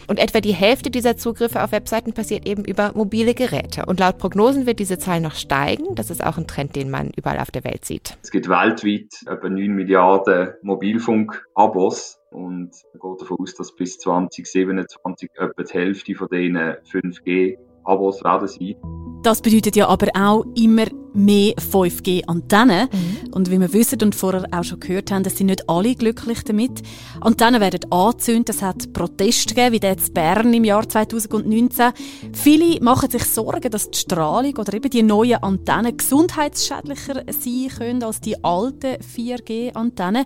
Und 0.07 0.19
etwa 0.19 0.41
die 0.41 0.53
Hälfte 0.53 0.91
dieser 0.91 1.17
Zugriffe 1.17 1.63
auf 1.63 1.73
Webseiten 1.73 2.13
passiert 2.13 2.47
eben 2.47 2.65
über 2.65 2.93
mobile 2.95 3.35
Geräte. 3.35 3.87
Und 3.87 4.01
laut 4.01 4.19
Prognosen 4.19 4.67
wird 4.67 4.79
diese 4.79 4.99
Zahl 4.99 5.21
noch 5.21 5.35
steigen. 5.35 5.95
Das 5.95 6.11
ist 6.11 6.25
auch 6.25 6.39
ein 6.39 6.47
Trend, 6.47 6.77
den 6.77 6.91
man 6.91 7.11
überall 7.17 7.41
auf 7.41 7.51
der 7.51 7.65
Welt 7.65 7.85
sieht. 7.85 8.17
Es 8.23 8.31
gibt 8.31 8.49
weltweit 8.49 9.09
etwa 9.27 9.49
9 9.49 9.71
Milliarden 9.73 10.51
Mobilfunk-Abos. 10.63 12.19
Und 12.31 12.71
man 12.93 13.13
geht 13.13 13.21
davon 13.23 13.39
aus, 13.41 13.55
dass 13.55 13.75
bis 13.75 13.99
2027 13.99 15.31
etwa 15.35 15.63
die 15.63 15.73
Hälfte 15.73 16.15
von 16.15 16.29
denen 16.29 16.77
5G 16.93 17.57
Abos 17.91 18.23
werden 18.25 18.49
sein. 18.49 18.77
Das 19.23 19.43
bedeutet 19.43 19.77
ja 19.77 19.87
aber 19.89 20.09
auch 20.15 20.47
immer 20.55 20.87
mehr 21.13 21.55
5G-Antennen. 21.57 22.89
Mhm. 22.91 23.33
Und 23.33 23.51
wie 23.51 23.61
wir 23.61 23.73
wissen 23.73 23.99
und 24.03 24.15
vorher 24.15 24.47
auch 24.51 24.65
schon 24.65 24.81
gehört 24.81 25.11
haben, 25.11 25.25
sind 25.25 25.49
nicht 25.49 25.69
alle 25.69 25.95
glücklich 25.95 26.43
damit. 26.45 26.81
Antennen 27.21 27.61
werden 27.61 27.93
angezündet, 27.93 28.49
es 28.51 28.63
hat 28.63 28.93
Proteste 28.95 29.55
gegeben, 29.55 29.75
wie 29.75 29.81
der 29.81 29.99
in 29.99 30.15
Bern 30.15 30.55
im 30.55 30.65
Jahr 30.65 30.89
2019. 30.89 31.93
Viele 32.33 32.81
machen 32.81 33.11
sich 33.11 33.25
Sorgen, 33.25 33.71
dass 33.71 33.91
die 33.91 33.99
Strahlung 33.99 34.57
oder 34.57 34.73
eben 34.73 34.89
die 34.89 35.03
neuen 35.03 35.43
Antennen 35.43 35.97
gesundheitsschädlicher 35.97 37.25
sein 37.29 37.69
können 37.77 38.03
als 38.03 38.21
die 38.21 38.43
alten 38.43 38.97
4G-Antennen. 39.03 40.25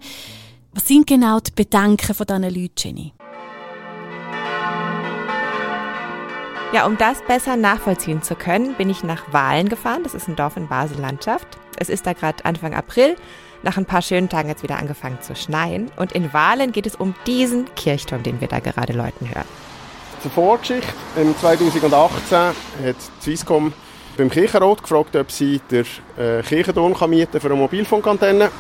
Was 0.73 0.87
sind 0.87 1.07
genau 1.07 1.41
die 1.41 1.53
Bedenken 1.53 2.15
von 2.15 2.27
diesen 2.27 2.43
Leuten, 2.43 2.75
Jenny? 2.77 3.13
Ja, 6.75 6.87
um 6.87 6.99
das 6.99 7.23
besser 7.23 7.55
nachvollziehen 7.55 8.21
zu 8.21 8.35
können, 8.35 8.75
bin 8.75 8.91
ich 8.91 9.05
nach 9.05 9.33
Wahlen 9.33 9.69
gefahren. 9.69 10.03
Das 10.03 10.13
ist 10.13 10.27
ein 10.27 10.35
Dorf 10.35 10.57
in 10.57 10.67
Basel-Landschaft. 10.67 11.47
Es 11.79 11.89
ist 11.89 12.05
da 12.05 12.15
gerade 12.15 12.45
Anfang 12.45 12.75
April. 12.75 13.15
Nach 13.63 13.77
ein 13.77 13.87
paar 13.87 14.03
schönen 14.03 14.29
Tagen 14.29 14.49
jetzt 14.49 14.65
wieder 14.65 14.77
angefangen 14.77 15.19
zu 15.23 15.37
schneien. 15.37 15.93
Und 15.95 16.11
in 16.11 16.33
Wahlen 16.33 16.73
geht 16.73 16.87
es 16.87 16.97
um 16.97 17.15
diesen 17.29 17.73
Kirchturm, 17.77 18.25
den 18.25 18.41
wir 18.41 18.49
da 18.49 18.59
gerade 18.59 18.93
läuten 18.93 19.29
hören. 19.33 19.47
Zur 20.21 20.33
Vorgeschichte. 20.33 20.93
Im 21.15 21.39
2018 21.39 22.39
hat 22.39 22.97
Swisscom 23.23 23.73
beim 24.17 24.29
Kirchenrat 24.29 24.83
gefragt, 24.83 25.15
ob 25.15 25.31
sie 25.31 25.61
den 25.71 25.87
äh, 26.19 26.43
Kirchenturm 26.43 26.97
mieten 27.09 27.41
für 27.41 27.47
eine 27.47 27.55
Mobilfunkantenne. 27.55 28.51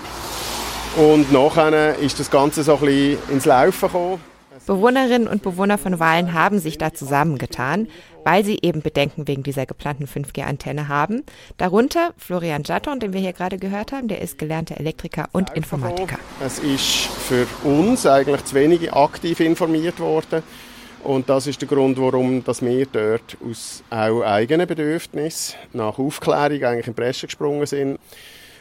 Und 0.98 1.32
nachher 1.32 1.98
ist 1.98 2.20
das 2.20 2.30
Ganze 2.30 2.62
so 2.62 2.74
ein 2.74 2.80
bisschen 2.80 3.18
ins 3.32 3.44
Laufen 3.44 3.88
gekommen. 3.88 4.33
Bewohnerinnen 4.66 5.28
und 5.28 5.42
Bewohner 5.42 5.78
von 5.78 5.98
Wahlen 5.98 6.32
haben 6.32 6.58
sich 6.58 6.78
da 6.78 6.94
zusammengetan, 6.94 7.88
weil 8.24 8.44
sie 8.44 8.58
eben 8.62 8.82
Bedenken 8.82 9.28
wegen 9.28 9.42
dieser 9.42 9.66
geplanten 9.66 10.06
5G-Antenne 10.06 10.88
haben. 10.88 11.24
Darunter 11.56 12.14
Florian 12.16 12.62
Jatton, 12.64 13.00
den 13.00 13.12
wir 13.12 13.20
hier 13.20 13.32
gerade 13.32 13.58
gehört 13.58 13.92
haben, 13.92 14.08
der 14.08 14.22
ist 14.22 14.38
gelernter 14.38 14.78
Elektriker 14.78 15.28
und 15.32 15.50
Informatiker. 15.54 16.18
Es 16.44 16.58
ist 16.58 16.86
für 16.88 17.46
uns 17.64 18.06
eigentlich 18.06 18.44
zu 18.44 18.54
wenig 18.54 18.92
aktiv 18.92 19.40
informiert 19.40 20.00
worden. 20.00 20.42
Und 21.02 21.28
das 21.28 21.46
ist 21.46 21.60
der 21.60 21.68
Grund, 21.68 22.00
warum 22.00 22.42
dass 22.44 22.62
wir 22.62 22.86
dort 22.86 23.36
aus 23.46 23.82
auch 23.90 24.22
eigenen 24.22 24.66
Bedürfnissen 24.66 25.56
nach 25.74 25.98
Aufklärung 25.98 26.64
eigentlich 26.64 26.86
in 26.86 26.94
die 26.94 27.00
Presse 27.00 27.26
gesprungen 27.26 27.66
sind 27.66 27.98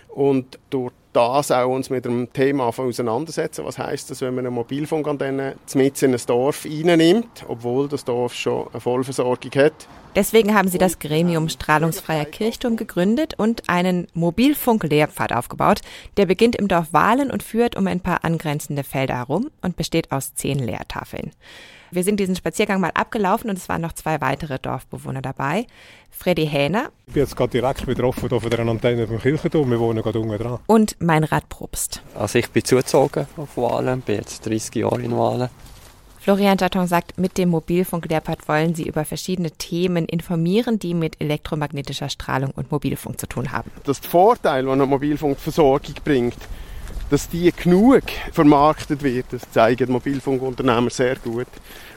und 0.09 0.59
durch 0.69 0.91
das 1.13 1.51
auch 1.51 1.69
uns 1.69 1.89
mit 1.89 2.05
dem 2.05 2.31
Thema 2.33 2.65
auseinandersetzen. 2.65 3.65
Was 3.65 3.77
heißt 3.77 4.09
das, 4.09 4.21
wenn 4.21 4.35
man 4.35 4.45
eine 4.45 4.51
Mobilfunkantenne 4.51 5.55
mitten 5.75 6.05
in 6.05 6.13
ein 6.13 6.21
Dorf 6.25 6.65
reinnimmt, 6.65 7.45
obwohl 7.47 7.87
das 7.87 8.03
Dorf 8.03 8.33
schon 8.33 8.67
eine 8.71 8.81
Vollversorgung 8.81 9.51
hat? 9.55 9.73
Deswegen 10.15 10.53
haben 10.53 10.67
sie 10.67 10.77
das 10.77 10.99
Gremium 10.99 11.49
Strahlungsfreier 11.49 12.25
Kirchturm 12.25 12.75
gegründet 12.75 13.33
und 13.37 13.67
einen 13.67 14.07
Mobilfunk-Lehrpfad 14.13 15.33
aufgebaut. 15.33 15.81
Der 16.17 16.27
beginnt 16.27 16.55
im 16.55 16.67
Dorf 16.67 16.93
Wahlen 16.93 17.31
und 17.31 17.41
führt 17.41 17.75
um 17.75 17.87
ein 17.87 17.99
paar 17.99 18.23
angrenzende 18.23 18.83
Felder 18.83 19.15
herum 19.15 19.49
und 19.61 19.75
besteht 19.75 20.11
aus 20.11 20.35
zehn 20.35 20.59
Lehrtafeln. 20.59 21.31
Wir 21.93 22.03
sind 22.03 22.19
diesen 22.19 22.35
Spaziergang 22.35 22.81
mal 22.81 22.91
abgelaufen 22.95 23.51
und 23.51 23.57
es 23.57 23.69
waren 23.69 23.81
noch 23.81 23.93
zwei 23.93 24.19
weitere 24.19 24.57
Dorfbewohner 24.57 25.21
dabei. 25.21 25.67
Freddy 26.09 26.47
Hähner. 26.47 26.89
Ich 27.05 27.13
bin 27.13 27.21
jetzt 27.21 27.35
gerade 27.35 27.51
direkt 27.51 27.85
betroffen 27.85 28.29
von 28.29 28.49
der 28.49 28.59
Antenne 28.59 29.05
vom 29.05 29.19
Kirchenturm. 29.19 29.69
Wir 29.69 29.79
wohnen 29.79 30.01
gerade 30.01 30.19
unten 30.19 30.37
dran. 30.37 30.59
Und 30.65 30.95
mein 30.99 31.23
Radprobst. 31.23 32.01
Also 32.15 32.39
ich 32.39 32.49
bin 32.49 32.63
zugezogen 32.63 33.27
auf 33.37 33.57
Wahlen, 33.57 34.01
bin 34.01 34.15
jetzt 34.15 34.43
30 34.43 34.75
Jahre 34.75 35.01
in 35.01 35.15
Wahlen. 35.15 35.49
Florian 36.19 36.57
Jatton 36.57 36.87
sagt, 36.87 37.19
mit 37.19 37.37
dem 37.37 37.49
Mobilfunklehrpad 37.49 38.47
wollen 38.47 38.73
sie 38.73 38.87
über 38.87 39.05
verschiedene 39.05 39.51
Themen 39.51 40.05
informieren, 40.05 40.79
die 40.79 40.93
mit 40.93 41.21
elektromagnetischer 41.21 42.09
Strahlung 42.09 42.51
und 42.51 42.71
Mobilfunk 42.71 43.19
zu 43.19 43.27
tun 43.27 43.51
haben. 43.51 43.69
Das 43.83 43.99
Vorteil, 43.99 44.65
was 44.65 44.73
eine 44.73 44.85
Mobilfunkversorgung 44.85 45.95
bringt, 46.03 46.37
dass 47.09 47.29
die 47.29 47.51
genug 47.51 48.03
vermarktet 48.31 49.03
wird, 49.03 49.25
das 49.31 49.41
zeigen 49.51 49.91
Mobilfunkunternehmer 49.91 50.89
sehr 50.89 51.15
gut. 51.17 51.47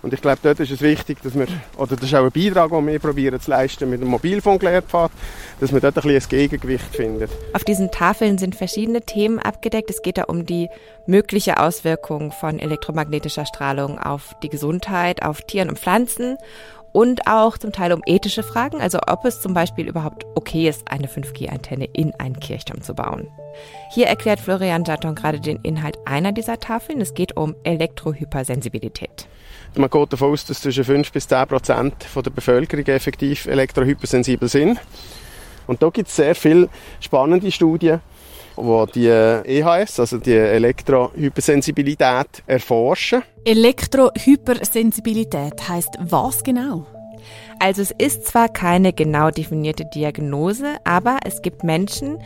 Und 0.03 0.13
ich 0.13 0.21
glaube, 0.21 0.39
dort 0.43 0.61
ist 0.61 0.71
es 0.71 0.81
wichtig, 0.83 1.19
dass 1.23 1.35
wir, 1.35 1.47
oder 1.77 1.97
das 1.97 2.05
ist 2.05 2.15
auch 2.15 2.25
ein 2.25 2.31
Beitrag, 2.31 2.71
den 2.71 2.87
wir 2.87 2.99
probieren 2.99 3.41
zu 3.41 3.51
leisten 3.51 3.91
mit 3.91 4.01
dem 4.01 4.09
Mobilfunklehrpfad, 4.09 5.11
dass 5.59 5.73
wir 5.73 5.81
dort 5.81 5.97
ein 5.97 6.03
bisschen 6.03 6.23
ein 6.23 6.29
Gegengewicht 6.29 6.95
finden. 6.95 7.29
Auf 7.55 7.65
diesen 7.65 7.91
Tafeln 7.91 8.39
sind 8.39 8.55
verschiedene 8.55 9.01
Themen 9.01 9.39
abgedeckt. 9.39 9.91
Es 9.91 10.03
geht 10.03 10.19
da 10.19 10.25
um 10.25 10.47
die 10.47 10.69
mögliche 11.07 11.59
Auswirkung 11.59 12.31
von 12.33 12.59
elektromagnetischer 12.59 13.47
Strahlung 13.47 13.99
auf 13.99 14.37
die 14.43 14.49
Gesundheit, 14.49 15.23
auf 15.23 15.43
Tieren 15.43 15.71
und 15.71 15.79
Pflanzen 15.79 16.37
und 16.97 17.27
auch 17.27 17.59
zum 17.59 17.73
Teil 17.73 17.93
um 17.93 18.01
ethische 18.07 18.43
Fragen, 18.43 18.81
also 18.81 18.99
ob 19.07 19.27
es 19.27 19.43
zum 19.43 19.53
Beispiel 19.53 19.87
überhaupt 19.87 20.25
okay 20.35 20.67
ist, 20.67 20.91
eine 20.91 21.09
5G-Antenne 21.09 21.85
in 21.93 22.15
einen 22.15 22.41
Kirchturm 22.41 22.81
zu 22.81 22.95
bauen. 22.95 23.29
Hier 23.93 24.07
erklärt 24.07 24.41
Florian 24.41 24.83
Jatton 24.83 25.15
gerade 25.15 25.39
den 25.39 25.59
Inhalt 25.59 25.99
einer 26.07 26.33
dieser 26.33 26.59
Tafeln. 26.59 27.03
Es 27.03 27.13
geht 27.13 27.37
um 27.37 27.55
Elektrohypersensibilität. 27.65 29.29
Man 29.75 29.91
geht 29.91 30.11
davon 30.11 30.33
aus, 30.33 30.47
dass 30.47 30.63
zwischen 30.63 30.85
5 30.85 31.13
bis 31.13 31.29
10 31.29 31.47
Prozent 31.49 31.95
der 32.15 32.31
Bevölkerung 32.31 32.87
effektiv 32.87 33.45
elektrohypersensibel 33.45 34.49
sind. 34.49 34.81
Und 35.67 35.83
da 35.83 35.91
gibt 35.91 36.09
es 36.09 36.17
sehr 36.17 36.35
viele 36.35 36.71
spannende 37.01 37.53
Studien, 37.53 38.01
die 38.57 38.87
die 38.87 39.09
EHS, 39.09 40.01
also 40.01 40.19
die 40.19 40.33
Elektrohypersensibilität, 40.33 42.43
erforschen. 42.47 43.23
Elektrohypersensibilität 43.45 45.69
heißt 45.69 45.99
was 46.01 46.43
genau? 46.43 46.87
Also 47.59 47.83
es 47.83 47.93
ist 47.97 48.27
zwar 48.27 48.49
keine 48.49 48.93
genau 48.93 49.31
definierte 49.31 49.85
Diagnose, 49.85 50.77
aber 50.85 51.19
es 51.25 51.43
gibt 51.43 51.65
Menschen, 51.65 52.19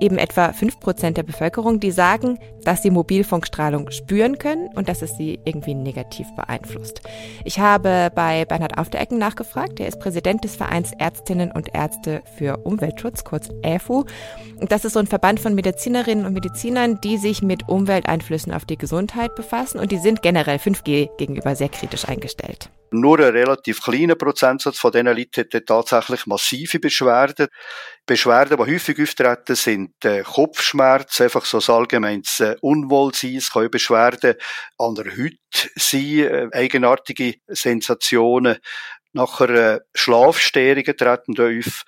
eben 0.00 0.18
etwa 0.18 0.50
5% 0.50 1.12
der 1.12 1.22
Bevölkerung, 1.22 1.80
die 1.80 1.90
sagen, 1.90 2.38
dass 2.64 2.82
sie 2.82 2.90
Mobilfunkstrahlung 2.90 3.90
spüren 3.90 4.38
können 4.38 4.68
und 4.74 4.88
dass 4.88 5.02
es 5.02 5.16
sie 5.16 5.38
irgendwie 5.44 5.74
negativ 5.74 6.26
beeinflusst. 6.36 7.00
Ich 7.44 7.58
habe 7.58 8.10
bei 8.14 8.44
Bernhard 8.44 8.78
Aufderecken 8.78 9.18
nachgefragt. 9.18 9.80
Er 9.80 9.88
ist 9.88 10.00
Präsident 10.00 10.44
des 10.44 10.56
Vereins 10.56 10.92
Ärztinnen 10.98 11.52
und 11.52 11.74
Ärzte 11.74 12.22
für 12.36 12.58
Umweltschutz, 12.58 13.24
kurz. 13.24 13.50
Und 13.50 14.72
das 14.72 14.84
ist 14.84 14.92
so 14.92 14.98
ein 15.00 15.06
Verband 15.06 15.40
von 15.40 15.54
Medizinerinnen 15.54 16.26
und 16.26 16.34
Medizinern, 16.34 17.00
die 17.00 17.18
sich 17.18 17.42
mit 17.42 17.68
Umwelteinflüssen 17.68 18.52
auf 18.52 18.64
die 18.64 18.78
Gesundheit 18.78 19.34
befassen 19.34 19.78
und 19.78 19.92
die 19.92 19.98
sind 19.98 20.22
generell 20.22 20.58
5G 20.58 21.16
gegenüber 21.16 21.56
sehr 21.56 21.68
kritisch 21.68 22.08
eingestellt. 22.08 22.70
Nur 22.92 23.20
ein 23.20 23.32
relativ 23.32 23.82
kleiner 23.82 24.16
Prozentsatz 24.16 24.78
von 24.78 24.90
diesen 24.90 25.06
Leuten 25.06 25.46
hat 25.52 25.66
tatsächlich 25.66 26.26
massive 26.26 26.80
Beschwerden. 26.80 27.46
Beschwerden, 28.10 28.56
die 28.56 28.72
häufig 28.72 29.00
auftreten, 29.00 29.54
sind 29.54 30.04
äh, 30.04 30.24
Kopfschmerzen, 30.24 31.22
einfach 31.22 31.44
so 31.44 31.58
ein 31.58 31.78
allgemeines 31.78 32.40
äh, 32.40 32.56
Unwohlsein. 32.60 33.36
Es 33.36 33.52
können 33.52 33.70
Beschwerden 33.70 34.34
an 34.78 34.96
der 34.96 35.04
Haut 35.16 35.70
sein, 35.76 36.18
äh, 36.18 36.48
eigenartige 36.52 37.36
Sensationen. 37.46 38.56
Nachher 39.12 39.50
äh, 39.50 39.80
Schlafstörungen 39.94 40.96
treten 40.96 41.34
da 41.34 41.44
auf. 41.44 41.84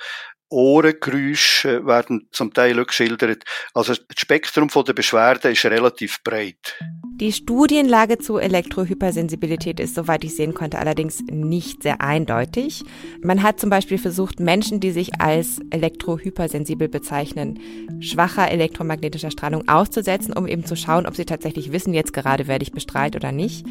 Ohrengeräusche 0.49 1.85
werden 1.87 2.29
zum 2.31 2.55
Teil 2.55 2.85
geschildert. 2.85 3.43
Also 3.75 3.95
das 3.95 4.05
Spektrum 4.17 4.69
der 4.69 4.93
Beschwerden 4.93 5.51
ist 5.51 5.65
relativ 5.65 6.23
breit. 6.23 6.79
Die 7.23 7.31
Studienlage 7.31 8.19
zu 8.19 8.39
Elektrohypersensibilität 8.39 9.79
ist, 9.79 9.95
soweit 9.95 10.25
ich 10.25 10.35
sehen 10.35 10.55
konnte, 10.55 10.81
allerdings 10.81 11.23
nicht 11.31 11.85
sehr 11.85 12.01
eindeutig. 12.01 12.83
Man 13.23 13.45
hat 13.45 13.61
zum 13.61 13.71
Beispiel 13.71 13.99
versucht, 13.99 14.41
Menschen, 14.41 14.81
die 14.81 14.91
sich 14.91 15.21
als 15.21 15.61
elektrohypersensibel 15.71 16.89
bezeichnen, 16.89 17.61
schwacher 18.01 18.51
elektromagnetischer 18.51 19.31
Strahlung 19.31 19.69
auszusetzen, 19.69 20.35
um 20.35 20.49
eben 20.49 20.65
zu 20.65 20.75
schauen, 20.75 21.07
ob 21.07 21.15
sie 21.15 21.25
tatsächlich 21.25 21.71
wissen, 21.71 21.95
jetzt 21.95 22.13
gerade 22.13 22.49
werde 22.49 22.65
ich 22.65 22.73
bestrahlt 22.73 23.15
oder 23.15 23.31
nicht. 23.31 23.65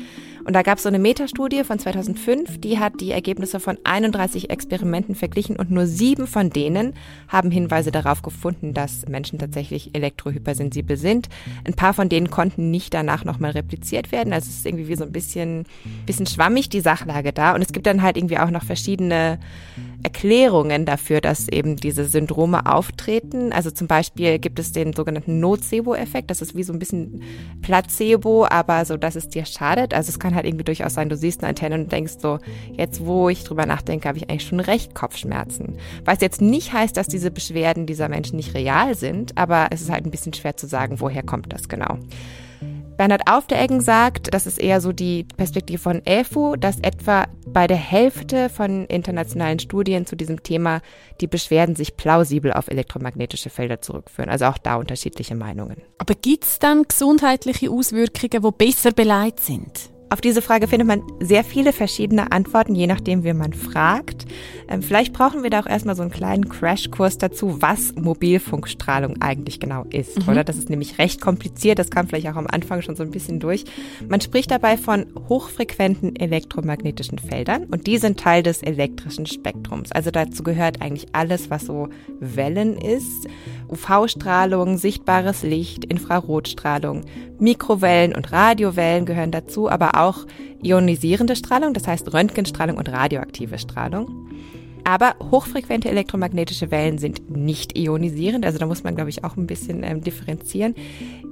Und 0.44 0.54
da 0.54 0.62
gab 0.64 0.78
es 0.78 0.84
so 0.84 0.90
eine 0.90 1.00
Metastudie 1.00 1.64
von 1.64 1.78
2005, 1.78 2.60
die 2.60 2.80
hat 2.80 3.00
die 3.00 3.12
Ergebnisse 3.12 3.60
von 3.60 3.78
31 3.84 4.50
Experimenten 4.50 5.14
verglichen 5.14 5.56
und 5.56 5.72
nur 5.72 5.86
sieben 5.86 6.26
von 6.26 6.50
denen 6.50 6.94
haben 7.28 7.52
Hinweise 7.52 7.92
darauf 7.92 8.22
gefunden, 8.22 8.74
dass 8.74 9.08
Menschen 9.08 9.40
tatsächlich 9.40 9.94
elektrohypersensibel 9.94 10.98
sind. 10.98 11.30
Ein 11.66 11.76
paar 11.76 11.94
von 11.94 12.10
denen 12.10 12.32
konnten 12.32 12.72
nicht 12.72 12.94
danach 12.94 13.26
nochmal 13.42 13.52
repliziert 13.52 14.12
werden. 14.12 14.34
Also 14.34 14.50
es 14.50 14.58
ist 14.58 14.66
irgendwie 14.66 14.88
wie 14.88 14.96
so 14.96 15.04
ein 15.04 15.12
bisschen, 15.12 15.66
bisschen 16.06 16.28
schwammig 16.28 16.70
die 16.70 16.82
Sachlage 16.82 17.34
da. 17.34 17.56
Und 17.56 17.62
es 17.62 17.74
gibt 17.74 17.88
dann 17.88 18.02
halt 18.02 18.18
irgendwie 18.18 18.38
auch 18.38 18.52
noch 18.52 18.64
verschiedene 18.64 19.40
Erklärungen 20.04 20.86
dafür, 20.86 21.22
dass 21.22 21.48
eben 21.48 21.76
diese 21.76 22.06
Syndrome 22.06 22.66
auftreten. 22.66 23.52
Also 23.52 23.72
zum 23.72 23.88
Beispiel 23.88 24.40
gibt 24.40 24.60
es 24.60 24.72
den 24.72 24.94
sogenannten 24.94 25.40
Nocebo-Effekt. 25.40 26.30
Das 26.30 26.42
ist 26.42 26.56
wie 26.56 26.64
so 26.64 26.74
ein 26.74 26.80
bisschen 26.80 27.24
Placebo, 27.62 28.46
aber 28.50 28.86
so, 28.86 28.98
dass 28.98 29.16
es 29.16 29.30
dir 29.30 29.46
schadet. 29.46 29.94
Also 29.94 30.10
es 30.10 30.20
kann 30.20 30.36
halt 30.36 30.46
irgendwie 30.46 30.64
durchaus 30.64 30.94
sein, 30.94 31.10
du 31.10 31.18
siehst 31.18 31.42
eine 31.42 31.50
Antenne 31.50 31.76
und 31.76 31.92
denkst 31.92 32.14
so, 32.20 32.40
jetzt 32.74 33.06
wo 33.06 33.30
ich 33.30 33.44
drüber 33.44 33.66
nachdenke, 33.66 34.08
habe 34.08 34.18
ich 34.18 34.30
eigentlich 34.30 34.48
schon 34.48 34.60
recht 34.60 34.94
Kopfschmerzen. 34.94 35.78
Was 36.06 36.22
jetzt 36.22 36.42
nicht 36.42 36.74
heißt, 36.74 36.96
dass 36.96 37.08
diese 37.08 37.32
Beschwerden 37.32 37.86
dieser 37.86 38.10
Menschen 38.10 38.36
nicht 38.36 38.54
real 38.54 38.96
sind, 38.96 39.38
aber 39.38 39.68
es 39.72 39.82
ist 39.82 39.90
halt 39.90 40.06
ein 40.06 40.12
bisschen 40.12 40.34
schwer 40.34 40.58
zu 40.58 40.68
sagen, 40.68 41.00
woher 41.00 41.24
kommt 41.24 41.52
das 41.54 41.70
genau. 41.70 41.98
Bernhard 42.98 43.24
Aufdereggen 43.30 43.82
sagt, 43.82 44.34
das 44.34 44.46
ist 44.46 44.60
eher 44.60 44.82
so 44.82 44.92
die 44.92 45.26
Perspektive 45.38 45.80
von 45.80 46.02
EFU, 46.06 46.56
dass 46.56 46.80
etwa 46.80 47.26
bei 47.48 47.68
der 47.68 47.78
Hälfte 47.78 48.50
von 48.50 48.86
internationalen 48.86 49.60
Studien 49.60 50.06
zu 50.06 50.16
diesem 50.16 50.44
Thema 50.44 50.82
die 51.20 51.28
Beschwerden 51.28 51.76
sich 51.76 51.98
plausibel 51.98 52.54
auf 52.54 52.68
elektromagnetische 52.68 53.50
Felder 53.50 53.82
zurückführen. 53.82 54.30
Also 54.30 54.46
auch 54.46 54.58
da 54.58 54.76
unterschiedliche 54.76 55.36
Meinungen. 55.36 55.82
Aber 55.98 56.16
gibt 56.16 56.46
es 56.46 56.60
dann 56.60 56.84
gesundheitliche 56.84 57.70
Auswirkungen, 57.70 58.42
die 58.44 58.66
besser 58.66 58.92
beleidigt 58.92 59.40
sind? 59.42 59.91
Auf 60.12 60.20
diese 60.20 60.42
Frage 60.42 60.68
findet 60.68 60.90
man 60.90 61.04
sehr 61.22 61.46
viele 61.46 61.72
verschiedene 61.72 62.34
Antworten, 62.34 62.76
je 62.76 62.86
nachdem, 62.86 63.24
wie 63.24 63.32
man 63.32 63.54
fragt. 63.54 64.26
Ähm, 64.68 64.82
vielleicht 64.82 65.14
brauchen 65.14 65.42
wir 65.42 65.50
da 65.50 65.62
auch 65.62 65.66
erstmal 65.66 65.96
so 65.96 66.02
einen 66.02 66.12
kleinen 66.12 66.50
Crashkurs 66.50 67.18
dazu, 67.18 67.62
was 67.62 67.96
Mobilfunkstrahlung 67.96 69.22
eigentlich 69.22 69.62
genau 69.62 69.86
ist, 69.90 70.22
mhm. 70.22 70.28
oder? 70.28 70.44
Das 70.44 70.58
ist 70.58 70.70
nämlich 70.70 70.98
recht 70.98 71.22
kompliziert, 71.22 71.80
das 71.80 71.92
kam 71.92 72.10
vielleicht 72.10 72.28
auch 72.28 72.36
am 72.36 72.48
Anfang 72.48 72.82
schon 72.82 72.98
so 72.98 73.04
ein 73.04 73.12
bisschen 73.12 73.40
durch. 73.40 73.64
Man 74.10 74.20
spricht 74.20 74.52
dabei 74.52 74.76
von 74.76 75.06
hochfrequenten 75.30 76.18
elektromagnetischen 76.18 77.18
Feldern 77.18 77.64
und 77.72 77.88
die 77.88 77.98
sind 77.98 78.20
Teil 78.20 78.44
des 78.44 78.64
elektrischen 78.64 79.28
Spektrums. 79.28 79.94
Also 79.94 80.12
dazu 80.12 80.44
gehört 80.44 80.82
eigentlich 80.82 81.08
alles, 81.14 81.50
was 81.50 81.68
so 81.68 81.88
Wellen 82.20 82.78
ist. 82.78 83.30
UV-Strahlung, 83.70 84.78
sichtbares 84.78 85.44
Licht, 85.44 85.86
Infrarotstrahlung, 85.86 87.04
Mikrowellen 87.40 88.14
und 88.14 88.32
Radiowellen 88.32 89.06
gehören 89.06 89.32
dazu, 89.32 89.70
aber 89.70 90.01
auch 90.02 90.26
ionisierende 90.62 91.36
Strahlung, 91.36 91.74
das 91.74 91.88
heißt 91.88 92.14
Röntgenstrahlung 92.14 92.78
und 92.78 92.90
radioaktive 92.90 93.58
Strahlung. 93.58 94.30
Aber 94.84 95.16
hochfrequente 95.20 95.90
elektromagnetische 95.90 96.72
Wellen 96.72 96.98
sind 96.98 97.30
nicht 97.30 97.78
ionisierend, 97.78 98.46
also 98.46 98.58
da 98.58 98.66
muss 98.66 98.84
man, 98.84 98.96
glaube 98.96 99.10
ich, 99.10 99.24
auch 99.24 99.38
ein 99.38 99.48
bisschen 99.48 99.84
ähm, 99.84 100.02
differenzieren. 100.02 100.76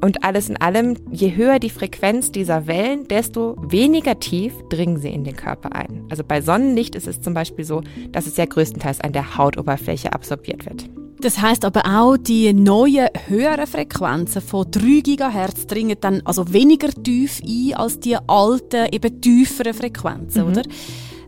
Und 0.01 0.23
alles 0.23 0.49
in 0.49 0.57
allem, 0.57 0.95
je 1.11 1.35
höher 1.35 1.59
die 1.59 1.69
Frequenz 1.69 2.31
dieser 2.31 2.67
Wellen, 2.67 3.07
desto 3.07 3.55
weniger 3.59 4.19
tief 4.19 4.53
dringen 4.69 4.97
sie 4.97 5.09
in 5.09 5.23
den 5.23 5.35
Körper 5.35 5.73
ein. 5.73 6.05
Also 6.09 6.23
bei 6.23 6.41
Sonnenlicht 6.41 6.95
ist 6.95 7.07
es 7.07 7.21
zum 7.21 7.33
Beispiel 7.33 7.65
so, 7.65 7.81
dass 8.11 8.27
es 8.27 8.37
ja 8.37 8.45
größtenteils 8.45 9.01
an 9.01 9.13
der 9.13 9.37
Hautoberfläche 9.37 10.13
absorbiert 10.13 10.65
wird. 10.65 10.87
Das 11.21 11.41
heißt 11.41 11.65
aber 11.65 11.83
auch, 11.85 12.15
die 12.15 12.53
neuen 12.53 13.09
höheren 13.27 13.67
Frequenzen 13.67 14.41
von 14.41 14.69
3 14.71 15.01
GHz 15.01 15.67
dringen 15.67 15.97
dann 15.99 16.21
also 16.23 16.53
weniger 16.53 16.89
tief 16.89 17.41
ein 17.45 17.73
als 17.75 17.99
die 17.99 18.15
alten, 18.27 18.87
eben 18.91 19.19
tieferen 19.19 19.73
Frequenzen, 19.73 20.43
mhm. 20.43 20.51
oder? 20.51 20.61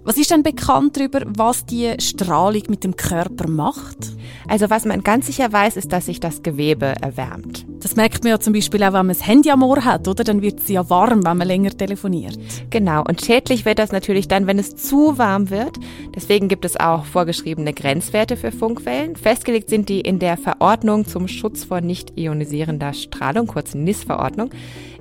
Was 0.03 0.17
ist 0.17 0.31
denn 0.31 0.41
bekannt 0.41 0.97
darüber, 0.97 1.21
was 1.27 1.63
die 1.67 1.93
Strahlung 1.99 2.63
mit 2.69 2.83
dem 2.83 2.95
Körper 2.95 3.47
macht? 3.47 3.97
Also 4.47 4.71
was 4.71 4.83
man 4.85 5.03
ganz 5.03 5.27
sicher 5.27 5.53
weiß, 5.53 5.77
ist, 5.77 5.93
dass 5.93 6.07
sich 6.07 6.19
das 6.19 6.41
Gewebe 6.41 6.95
erwärmt. 7.01 7.67
Das 7.81 7.95
merkt 7.95 8.23
man 8.23 8.31
ja 8.31 8.39
zum 8.39 8.53
Beispiel 8.53 8.81
auch, 8.81 8.93
wenn 8.93 9.05
man 9.05 9.09
das 9.09 9.27
Handy 9.27 9.51
am 9.51 9.61
Ohr 9.61 9.85
hat, 9.85 10.07
oder? 10.07 10.23
Dann 10.23 10.41
wird 10.41 10.59
es 10.59 10.69
ja 10.69 10.89
warm, 10.89 11.23
wenn 11.23 11.37
man 11.37 11.47
länger 11.47 11.69
telefoniert. 11.69 12.37
Genau. 12.71 13.03
Und 13.07 13.23
schädlich 13.23 13.63
wird 13.63 13.77
das 13.77 13.91
natürlich 13.91 14.27
dann, 14.27 14.47
wenn 14.47 14.57
es 14.57 14.75
zu 14.75 15.19
warm 15.19 15.51
wird. 15.51 15.77
Deswegen 16.15 16.47
gibt 16.47 16.65
es 16.65 16.79
auch 16.79 17.05
vorgeschriebene 17.05 17.73
Grenzwerte 17.73 18.37
für 18.37 18.51
Funkwellen. 18.51 19.15
Festgelegt 19.15 19.69
sind 19.69 19.87
die 19.87 20.01
in 20.01 20.17
der 20.17 20.37
Verordnung 20.37 21.05
zum 21.05 21.27
Schutz 21.27 21.63
vor 21.63 21.81
nicht 21.81 22.17
ionisierender 22.17 22.93
Strahlung, 22.93 23.45
kurz 23.45 23.75
NIS-Verordnung. 23.75 24.49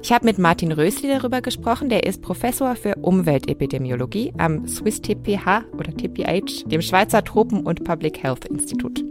Ich 0.02 0.12
habe 0.12 0.24
mit 0.24 0.38
Martin 0.38 0.72
Rösli 0.72 1.08
darüber 1.08 1.42
gesprochen. 1.42 1.90
Der 1.90 2.04
ist 2.04 2.22
Professor 2.22 2.74
für 2.74 2.94
Umweltepidemiologie 2.96 4.32
am 4.38 4.66
Swiss 4.66 5.02
TPH 5.02 5.64
oder 5.72 5.94
TPH, 5.94 6.66
dem 6.66 6.80
Schweizer 6.80 7.22
Tropen- 7.22 7.66
und 7.66 7.84
Public 7.84 8.22
Health 8.22 8.46
Institut. 8.46 9.04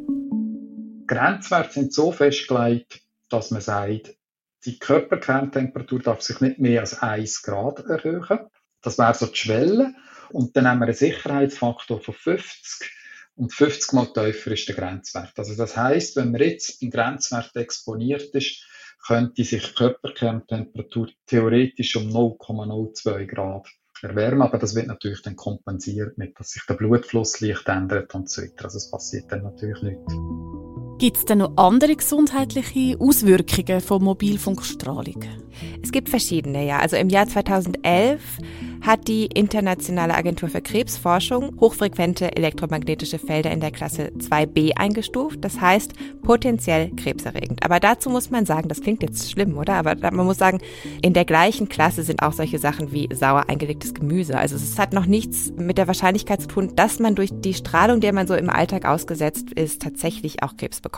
Grenzwerte 1.05 1.74
sind 1.74 1.93
so 1.93 2.12
festgelegt, 2.12 3.01
dass 3.29 3.51
man 3.51 3.62
sagt, 3.62 4.15
die 4.65 4.79
Körperkerntemperatur 4.79 6.00
darf 6.00 6.22
sich 6.22 6.41
nicht 6.41 6.60
mehr 6.60 6.81
als 6.81 7.00
1 7.01 7.43
Grad 7.43 7.79
erhöhen. 7.86 8.39
Das 8.81 8.98
wäre 8.98 9.13
so 9.13 9.27
die 9.27 9.38
Schwelle. 9.38 9.93
Und 10.31 10.58
dann 10.58 10.67
haben 10.67 10.79
wir 10.79 10.86
einen 10.86 10.96
Sicherheitsfaktor 10.96 12.01
von 12.01 12.13
50 12.13 12.91
und 13.36 13.53
50 13.53 13.93
mal 13.93 14.08
tiefer 14.08 14.51
ist 14.51 14.67
der 14.67 14.75
Grenzwert. 14.75 15.34
Also 15.38 15.55
das 15.55 15.77
heißt, 15.77 16.15
wenn 16.17 16.31
man 16.31 16.41
jetzt 16.41 16.81
im 16.81 16.89
Grenzwert 16.89 17.55
exponiert 17.55 18.36
ist, 18.36 18.65
könnte 19.05 19.43
sich 19.43 19.75
Körperkerntemperatur 19.75 21.09
theoretisch 21.25 21.95
um 21.95 22.09
0,02 22.09 23.25
Grad 23.25 23.67
erwärmen, 24.01 24.41
aber 24.41 24.57
das 24.57 24.75
wird 24.75 24.87
natürlich 24.87 25.21
dann 25.21 25.35
kompensiert 25.35 26.17
mit, 26.17 26.39
dass 26.39 26.51
sich 26.51 26.63
der 26.67 26.75
Blutfluss 26.75 27.41
leicht 27.41 27.67
ändert 27.67 28.13
und 28.15 28.29
so 28.29 28.41
weiter. 28.41 28.65
Also 28.65 28.77
es 28.77 28.89
passiert 28.89 29.31
dann 29.31 29.43
natürlich 29.43 29.81
nicht. 29.81 30.68
Gibt 30.99 31.15
es 31.15 31.23
denn 31.23 31.37
noch 31.37 31.55
andere 31.55 31.95
gesundheitliche 31.95 32.99
Auswirkungen 32.99 33.79
von 33.79 34.03
Mobilfunkstrahlung? 34.03 35.23
Es 35.81 35.93
gibt 35.93 36.09
verschiedene, 36.09 36.65
ja. 36.65 36.79
Also 36.79 36.97
im 36.97 37.07
Jahr 37.07 37.25
2011 37.25 38.19
hat 38.81 39.07
die 39.07 39.25
Internationale 39.27 40.13
Agentur 40.13 40.49
für 40.49 40.61
Krebsforschung 40.61 41.57
hochfrequente 41.59 42.35
elektromagnetische 42.35 43.17
Felder 43.17 43.51
in 43.51 43.61
der 43.61 43.71
Klasse 43.71 44.11
2b 44.17 44.73
eingestuft. 44.75 45.39
Das 45.41 45.61
heißt 45.61 45.93
potenziell 46.21 46.91
krebserregend. 46.95 47.63
Aber 47.63 47.79
dazu 47.79 48.09
muss 48.09 48.29
man 48.29 48.45
sagen, 48.45 48.67
das 48.67 48.81
klingt 48.81 49.01
jetzt 49.01 49.31
schlimm, 49.31 49.57
oder? 49.57 49.75
Aber 49.75 49.95
man 50.11 50.25
muss 50.25 50.37
sagen, 50.37 50.59
in 51.01 51.13
der 51.13 51.25
gleichen 51.25 51.69
Klasse 51.69 52.03
sind 52.03 52.23
auch 52.23 52.33
solche 52.33 52.59
Sachen 52.59 52.91
wie 52.91 53.07
sauer 53.13 53.45
eingelegtes 53.47 53.93
Gemüse. 53.93 54.37
Also 54.37 54.57
es 54.57 54.77
hat 54.77 54.93
noch 54.93 55.05
nichts 55.05 55.51
mit 55.55 55.77
der 55.77 55.87
Wahrscheinlichkeit 55.87 56.41
zu 56.41 56.47
tun, 56.47 56.73
dass 56.75 56.99
man 56.99 57.15
durch 57.15 57.29
die 57.33 57.53
Strahlung, 57.53 58.01
der 58.01 58.13
man 58.13 58.27
so 58.27 58.33
im 58.33 58.49
Alltag 58.49 58.85
ausgesetzt 58.85 59.51
ist, 59.53 59.81
tatsächlich 59.81 60.43
auch 60.43 60.57
Krebs 60.57 60.81
bekommt. 60.81 60.88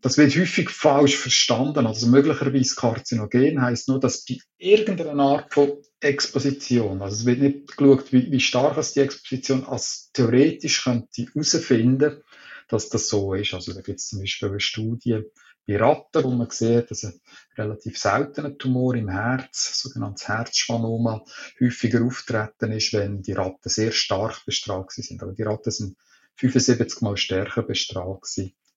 Das 0.00 0.18
wird 0.18 0.36
häufig 0.36 0.70
falsch 0.70 1.16
verstanden. 1.16 1.86
Also 1.86 2.06
möglicherweise 2.06 2.74
Karzinogen 2.74 3.60
heißt 3.60 3.88
nur, 3.88 4.00
dass 4.00 4.24
bei 4.24 4.38
irgendeiner 4.58 5.22
Art 5.22 5.54
von 5.54 5.72
Exposition. 6.00 7.02
Also 7.02 7.16
es 7.16 7.26
wird 7.26 7.40
nicht 7.40 7.76
geschaut, 7.76 8.12
wie, 8.12 8.30
wie 8.30 8.40
stark 8.40 8.80
die 8.94 9.00
Exposition, 9.00 9.64
als 9.64 10.10
theoretisch 10.12 10.84
könnte 10.84 11.26
herausfinden, 11.32 12.22
dass 12.68 12.88
das 12.88 13.08
so 13.08 13.34
ist. 13.34 13.54
Also 13.54 13.72
da 13.72 13.80
gibt 13.80 14.00
es 14.00 14.08
zum 14.08 14.20
Beispiel 14.20 14.48
eine 14.48 14.60
Studie 14.60 15.22
bei 15.66 15.78
Ratten, 15.78 16.24
wo 16.24 16.30
man 16.30 16.50
sieht, 16.50 16.90
dass 16.90 17.04
ein 17.04 17.20
relativ 17.56 17.98
seltener 17.98 18.56
Tumor 18.58 18.94
im 18.94 19.08
Herz, 19.08 19.80
sogenanntes 19.80 20.28
Herzschwannoma, 20.28 21.24
häufiger 21.60 22.04
auftreten 22.04 22.72
ist, 22.72 22.92
wenn 22.92 23.22
die 23.22 23.32
Ratten 23.32 23.68
sehr 23.68 23.92
stark 23.92 24.44
bestrahlt 24.44 24.90
sind. 24.90 25.22
Aber 25.22 25.32
die 25.32 25.42
Ratten 25.42 25.70
sind 25.70 25.96
75 26.36 27.00
mal 27.00 27.16
stärker 27.16 27.62
bestrahlt 27.62 28.26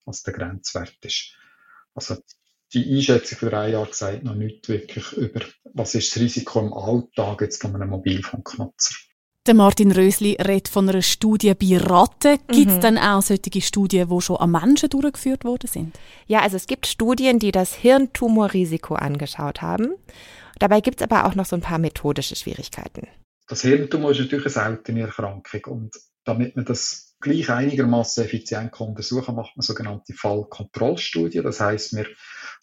als 0.07 0.23
der 0.23 0.33
Grenzwert 0.33 0.97
ist. 1.03 1.35
Also 1.93 2.17
die 2.73 2.97
Einschätzung 2.97 3.37
vor 3.37 3.49
drei 3.49 3.71
Jahren 3.71 3.87
gesagt 3.87 4.23
noch 4.23 4.35
nicht 4.35 4.67
wirklich 4.67 5.13
über, 5.13 5.41
was 5.73 5.95
ist 5.95 6.15
das 6.15 6.21
Risiko 6.21 6.59
im 6.59 6.73
Alltag 6.73 7.41
jetzt 7.41 7.61
von 7.61 7.75
einem 7.75 7.89
Mobilfunknutzer. 7.89 8.95
Der 9.47 9.53
Martin 9.53 9.93
Rösli 9.93 10.33
redet 10.33 10.67
von 10.67 10.89
einer 10.89 11.01
Studie 11.01 11.53
bei 11.53 11.77
Ratten. 11.77 12.37
Gibt 12.49 12.69
es 12.69 12.77
mhm. 12.77 12.81
dann 12.81 12.97
auch 12.97 13.21
solche 13.21 13.61
Studien, 13.61 14.09
die 14.09 14.21
schon 14.21 14.35
an 14.35 14.51
Menschen 14.51 14.89
durchgeführt 14.89 15.45
worden 15.45 15.67
sind? 15.67 15.97
Ja, 16.25 16.41
also 16.41 16.57
es 16.57 16.67
gibt 16.67 16.85
Studien, 16.85 17.39
die 17.39 17.53
das 17.53 17.73
Hirntumorrisiko 17.73 18.95
angeschaut 18.95 19.61
haben. 19.61 19.93
Dabei 20.59 20.81
gibt 20.81 20.99
es 20.99 21.07
aber 21.09 21.25
auch 21.25 21.35
noch 21.35 21.45
so 21.45 21.55
ein 21.55 21.61
paar 21.61 21.77
methodische 21.77 22.35
Schwierigkeiten. 22.35 23.07
Das 23.47 23.61
Hirntumor 23.61 24.11
ist 24.11 24.19
natürlich 24.19 24.45
eine 24.45 24.67
seltene 24.67 25.01
Erkrankung 25.03 25.61
und 25.67 25.95
damit 26.25 26.57
man 26.57 26.65
das 26.65 27.15
gleich 27.19 27.49
einigermaßen 27.49 28.25
effizient 28.25 28.79
untersuchen 28.79 29.25
kann, 29.25 29.35
macht 29.35 29.57
man 29.57 29.63
sogenannte 29.63 30.13
Fallkontrollstudien. 30.13 31.43
Das 31.43 31.59
heißt, 31.59 31.93
man 31.93 32.05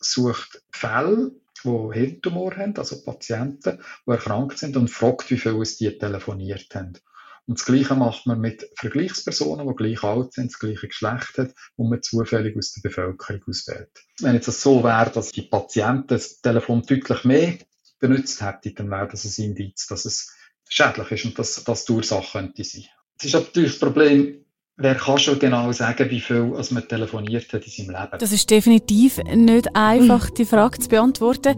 sucht 0.01 0.63
Fälle, 0.71 1.33
die 1.65 1.93
Hirntumor 1.93 2.57
haben, 2.57 2.77
also 2.77 3.03
Patienten, 3.03 3.81
die 4.07 4.11
erkrankt 4.11 4.59
sind 4.59 4.77
und 4.77 4.91
fragt, 4.91 5.31
wie 5.31 5.39
viele 5.39 5.63
es 5.63 5.77
die 5.77 5.99
telefoniert 5.99 6.75
haben. 6.75 6.99
Und 7.47 7.59
das 7.59 7.67
Gleiche 7.67 7.95
macht 7.95 8.27
man 8.27 8.41
mit 8.41 8.71
Vergleichspersonen, 8.77 9.67
die 9.67 9.75
gleich 9.75 10.03
alt 10.03 10.33
sind, 10.33 10.51
das 10.51 10.59
gleiche 10.59 10.89
Geschlecht 10.89 11.37
haben, 11.37 11.53
und 11.77 11.91
man 11.91 12.03
zufällig 12.03 12.57
aus 12.57 12.73
der 12.73 12.89
Bevölkerung 12.89 13.43
auswählt. 13.47 13.91
Wenn 14.21 14.35
jetzt 14.35 14.49
das 14.49 14.63
so 14.63 14.83
wäre, 14.83 15.11
dass 15.11 15.33
die 15.33 15.43
Patienten 15.43 16.07
das 16.09 16.41
Telefon 16.41 16.83
deutlich 16.83 17.25
mehr 17.25 17.59
benutzt 17.99 18.43
hätten, 18.43 18.75
dann 18.75 18.91
wäre 18.91 19.09
das 19.09 19.25
ein 19.25 19.45
Indiz, 19.45 19.87
dass 19.87 20.07
es 20.07 20.35
schädlich 20.69 21.11
ist 21.11 21.25
und 21.27 21.39
dass 21.39 21.63
das 21.63 21.85
die 21.85 21.93
Ursache 21.93 22.39
könnte 22.39 22.65
sein. 22.65 22.87
Es 23.19 23.27
ist 23.27 23.35
natürlich 23.35 23.73
das 23.73 23.81
Problem, 23.81 24.44
Wer 24.77 24.97
kann 24.97 25.19
schon 25.19 25.39
genau 25.39 25.71
sagen, 25.71 26.11
wie 26.11 26.21
viel 26.21 26.53
als 26.57 26.73
man 26.73 26.89
telefoniert 26.89 27.53
hat 27.53 27.65
in 27.65 27.71
seinem 27.71 27.91
Leben? 27.91 28.19
Das 28.19 28.33
ist 28.33 28.51
definitiv 28.51 29.19
nicht 29.19 29.69
einfach, 29.77 30.31
die 30.31 30.45
Frage 30.45 30.81
zu 30.81 30.89
beantworten. 30.89 31.55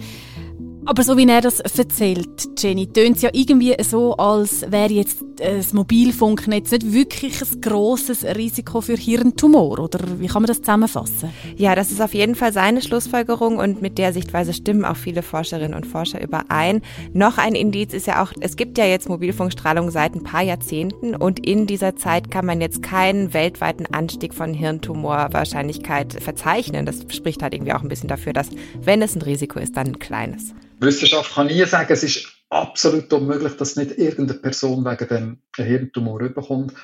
Aber 0.88 1.02
so 1.02 1.16
wie 1.16 1.28
er 1.28 1.40
das 1.40 1.58
erzählt, 1.58 2.48
Jenny, 2.56 2.86
tönt 2.86 3.16
es 3.16 3.22
ja 3.22 3.30
irgendwie 3.32 3.74
so, 3.82 4.14
als 4.16 4.70
wäre 4.70 4.92
jetzt 4.92 5.18
das 5.34 5.72
Mobilfunknetz 5.72 6.70
nicht 6.70 6.92
wirklich 6.92 7.42
ein 7.42 7.60
grosses 7.60 8.24
Risiko 8.24 8.80
für 8.80 8.96
Hirntumor. 8.96 9.80
Oder 9.80 9.98
wie 10.20 10.28
kann 10.28 10.42
man 10.42 10.46
das 10.46 10.60
zusammenfassen? 10.60 11.30
Ja, 11.56 11.74
das 11.74 11.90
ist 11.90 12.00
auf 12.00 12.14
jeden 12.14 12.36
Fall 12.36 12.52
seine 12.52 12.82
Schlussfolgerung 12.82 13.58
und 13.58 13.82
mit 13.82 13.98
der 13.98 14.12
Sichtweise 14.12 14.52
stimmen 14.52 14.84
auch 14.84 14.96
viele 14.96 15.22
Forscherinnen 15.22 15.74
und 15.74 15.86
Forscher 15.86 16.22
überein. 16.22 16.82
Noch 17.12 17.36
ein 17.36 17.56
Indiz 17.56 17.92
ist 17.92 18.06
ja 18.06 18.22
auch, 18.22 18.32
es 18.40 18.54
gibt 18.56 18.78
ja 18.78 18.84
jetzt 18.84 19.08
Mobilfunkstrahlung 19.08 19.90
seit 19.90 20.14
ein 20.14 20.22
paar 20.22 20.42
Jahrzehnten 20.42 21.16
und 21.16 21.44
in 21.44 21.66
dieser 21.66 21.96
Zeit 21.96 22.30
kann 22.30 22.46
man 22.46 22.60
jetzt 22.60 22.82
keinen 22.82 23.34
weltweiten 23.34 23.86
Anstieg 23.86 24.32
von 24.32 24.54
Hirntumorwahrscheinlichkeit 24.54 26.22
verzeichnen. 26.22 26.86
Das 26.86 27.04
spricht 27.08 27.42
halt 27.42 27.54
irgendwie 27.54 27.72
auch 27.72 27.82
ein 27.82 27.88
bisschen 27.88 28.08
dafür, 28.08 28.32
dass 28.32 28.50
wenn 28.80 29.02
es 29.02 29.16
ein 29.16 29.22
Risiko 29.22 29.58
ist, 29.58 29.76
dann 29.76 29.88
ein 29.88 29.98
kleines. 29.98 30.54
Wissenschaft 30.78 31.34
kann 31.34 31.46
nie 31.46 31.64
sagen, 31.64 31.92
es 31.92 32.02
ist 32.02 32.28
absolut 32.50 33.12
unmöglich, 33.12 33.56
dass 33.56 33.76
nicht 33.76 33.98
irgendeine 33.98 34.40
Person 34.40 34.84
wegen 34.84 35.08
dem 35.08 35.42
Hirntumor 35.56 36.20
überkommt. 36.20 36.74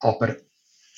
Aber 0.00 0.36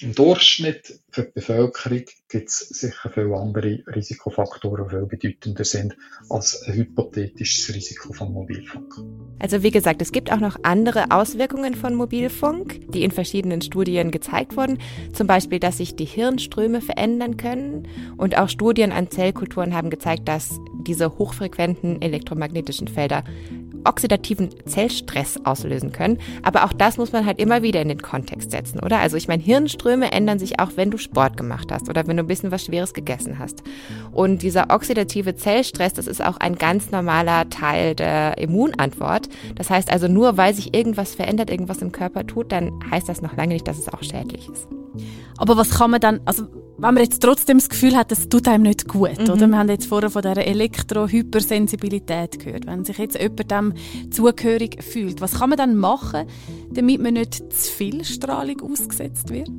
im 0.00 0.14
Durchschnitt 0.14 1.00
für 1.11 1.24
die 1.24 1.32
Bevölkerung 1.32 2.04
gibt 2.28 2.48
es 2.48 2.58
sicher 2.58 3.11
viele 3.12 3.37
andere 3.37 3.82
Risikofaktoren, 3.87 4.84
die 4.84 4.90
viel 4.90 5.06
bedeutender 5.06 5.64
sind 5.64 5.96
als 6.28 6.62
ein 6.62 6.74
hypothetisches 6.74 7.74
Risiko 7.74 8.12
von 8.12 8.32
Mobilfunk. 8.32 8.94
Also 9.40 9.62
wie 9.62 9.70
gesagt, 9.70 10.00
es 10.00 10.12
gibt 10.12 10.30
auch 10.30 10.40
noch 10.40 10.56
andere 10.62 11.11
Auswirkungen 11.11 11.74
von 11.74 11.94
Mobilfunk, 11.94 12.92
die 12.92 13.02
in 13.02 13.11
verschiedenen 13.11 13.61
Studien 13.61 14.11
gezeigt 14.11 14.56
wurden. 14.56 14.78
Zum 15.12 15.26
Beispiel, 15.26 15.58
dass 15.58 15.78
sich 15.78 15.96
die 15.96 16.04
Hirnströme 16.04 16.80
verändern 16.80 17.37
können. 17.37 17.88
Und 18.16 18.37
auch 18.38 18.48
Studien 18.48 18.92
an 18.92 19.11
Zellkulturen 19.11 19.74
haben 19.74 19.90
gezeigt, 19.90 20.28
dass 20.28 20.61
diese 20.87 21.18
hochfrequenten 21.18 22.02
elektromagnetischen 22.02 22.88
Felder 22.88 23.24
oxidativen 23.88 24.51
Zellstress 24.66 25.38
auslösen 25.44 25.92
können. 25.92 26.18
Aber 26.42 26.64
auch 26.64 26.72
das 26.72 26.98
muss 26.98 27.12
man 27.12 27.27
halt 27.27 27.40
immer 27.40 27.62
wieder 27.62 27.81
in 27.83 27.88
den 27.88 28.03
Kontext 28.03 28.51
setzen, 28.51 28.81
oder? 28.81 28.98
Also 28.98 29.16
ich 29.16 29.29
meine, 29.29 29.42
Hirnströme 29.42 30.12
ändern 30.12 30.38
sich 30.38 30.61
auch, 30.61 30.72
wenn 30.77 30.90
du 30.90 30.98
Sport 30.98 31.37
gemacht 31.37 31.72
hast 31.72 31.88
oder 31.88 32.07
wenn 32.07 32.16
du 32.16 32.22
ein 32.22 32.27
bisschen 32.27 32.51
was 32.51 32.64
Schweres 32.64 32.92
gegessen 32.92 33.38
hast. 33.38 33.62
Und 34.12 34.42
dieser 34.42 34.70
oxidative 34.70 35.35
Zellstress, 35.35 35.94
das 35.94 36.07
ist 36.07 36.24
auch 36.24 36.37
ein 36.38 36.57
ganz 36.57 36.90
normaler 36.90 37.48
Teil 37.51 37.94
der 37.94 38.38
Immunantwort. 38.38 39.29
Das 39.55 39.70
heißt 39.70 39.90
also, 39.90 40.09
nur 40.09 40.37
weil 40.37 40.55
sich 40.55 40.74
irgendwas 40.74 41.14
verändert, 41.14 41.51
irgendwas 41.51 41.83
im 41.83 41.92
Körper 41.92 42.27
tut, 42.27 42.53
dann 42.53 42.72
heißt 42.90 43.09
das 43.09 43.22
noch 43.22 43.37
lange 43.37 43.55
nicht, 43.55 43.66
dass 43.66 43.79
es 43.79 43.88
auch 43.88 44.03
schädlich 44.03 44.48
ist. 44.48 44.68
Aber 45.38 45.57
was 45.57 45.70
kann 45.70 45.90
man 45.90 46.01
dann, 46.01 46.20
also 46.24 46.46
wenn 46.78 46.94
man 46.94 47.02
jetzt 47.02 47.20
trotzdem 47.20 47.58
das 47.58 47.68
Gefühl 47.68 47.96
hat, 47.96 48.12
das 48.12 48.28
tut 48.28 48.46
einem 48.46 48.62
nicht 48.62 48.86
gut, 48.86 49.18
mhm. 49.18 49.30
oder? 49.30 49.48
Wir 49.48 49.58
haben 49.58 49.68
jetzt 49.68 49.86
vorher 49.86 50.10
von 50.10 50.22
dieser 50.22 50.46
Elektro-Hypersensibilität 50.46 52.38
gehört. 52.38 52.66
Wenn 52.66 52.84
sich 52.84 52.98
jetzt 52.98 53.18
jemand 53.20 53.50
dem 53.50 53.74
zugehörig 54.10 54.82
fühlt, 54.82 55.20
was 55.20 55.40
kann 55.40 55.50
man 55.50 55.58
dann 55.58 55.76
machen, 55.76 56.26
damit 56.70 57.00
man 57.00 57.14
nicht 57.14 57.35
zu 57.35 57.72
viel 57.72 58.04
Strahlung 58.04 58.61
ausgesetzt 58.61 59.31
wird? 59.31 59.50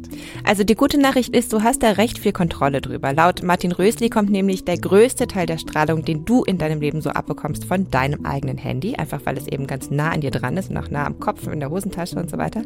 Also 0.44 0.64
die 0.64 0.76
gute 0.76 1.00
Nachricht 1.00 1.36
ist, 1.36 1.52
du 1.54 1.64
hast 1.64 1.84
da 1.84 1.92
recht 1.92 2.20
viel 2.20 2.32
Kontrolle 2.32 2.82
drüber. 2.82 3.14
Laut 3.14 3.44
Martin 3.44 3.72
Rösli 3.72 4.10
kommt 4.10 4.30
nämlich 4.30 4.66
der 4.66 4.78
größte 4.78 5.28
Teil 5.28 5.46
der 5.46 5.58
Strahlung, 5.58 6.04
den 6.06 6.26
du 6.26 6.44
in 6.44 6.58
deinem 6.58 6.82
Leben 6.82 7.02
so 7.02 7.10
abbekommst, 7.10 7.66
von 7.66 7.90
deinem 7.90 8.26
eigenen 8.26 8.58
Handy, 8.58 8.96
einfach 8.96 9.22
weil 9.26 9.38
es 9.38 9.48
eben 9.48 9.68
ganz 9.68 9.90
nah 9.90 10.12
an 10.12 10.22
dir 10.22 10.32
dran 10.32 10.58
ist 10.58 10.70
und 10.70 10.78
auch 10.78 10.90
nah 10.90 11.06
am 11.06 11.20
Kopf, 11.20 11.48
in 11.48 11.60
der 11.60 11.70
Hosentasche 11.70 12.16
und 12.18 12.30
so 12.30 12.38
weiter. 12.38 12.62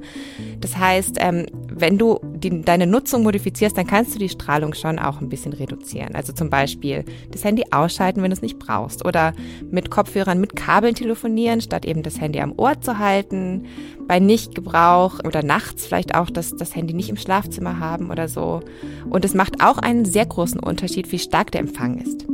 Das 0.60 0.78
heißt, 0.78 1.18
ähm, 1.20 1.46
wenn 1.70 1.98
du 1.98 2.20
die, 2.24 2.62
deine 2.62 2.88
Nutzung 2.88 3.24
modifizierst, 3.24 3.78
dann 3.78 3.88
kannst 3.88 4.16
du 4.16 4.20
die 4.20 4.30
Strahlung 4.30 4.74
schon 4.74 5.00
auch 5.00 5.22
ein 5.22 5.30
bisschen 5.30 5.54
reduzieren. 5.54 6.16
Also 6.16 6.34
zum 6.34 6.50
Beispiel 6.50 7.06
das 7.32 7.44
Handy 7.44 7.64
ausschalten, 7.72 8.22
wenn 8.22 8.30
du 8.30 8.36
es 8.36 8.42
nicht 8.42 8.60
brauchst. 8.60 9.06
Oder 9.06 9.34
mit 9.72 9.90
Kopfhörern 9.90 10.40
mit 10.40 10.56
Kabeln 10.56 10.96
telefonieren, 10.96 11.62
statt 11.62 11.86
eben 11.86 12.04
das 12.04 12.20
Handy 12.20 12.40
am 12.40 12.54
Ohr 12.58 12.80
zu 12.82 13.00
halten. 13.00 13.66
Bei 14.08 14.20
Nichtgebrauch 14.34 15.20
oder 15.24 15.44
nachts 15.44 15.86
vielleicht 15.86 16.16
auch 16.16 16.32
das, 16.32 16.56
das 16.56 16.76
Handy 16.76 16.96
nicht 16.96 17.10
im 17.10 17.18
Schlafzimmer 17.18 17.78
haben 17.78 18.10
oder 18.10 18.28
so. 18.28 18.62
Und 19.08 19.24
es 19.26 19.36
macht 19.36 19.62
auch 19.62 19.78
einen 19.78 20.06
sehr 20.06 20.26
großen 20.26 20.60
Unterschied, 20.60 21.12
wie 21.12 21.20
stark 21.20 21.52
der 21.52 21.62
Empfang 21.62 22.00
ist. 22.00 22.26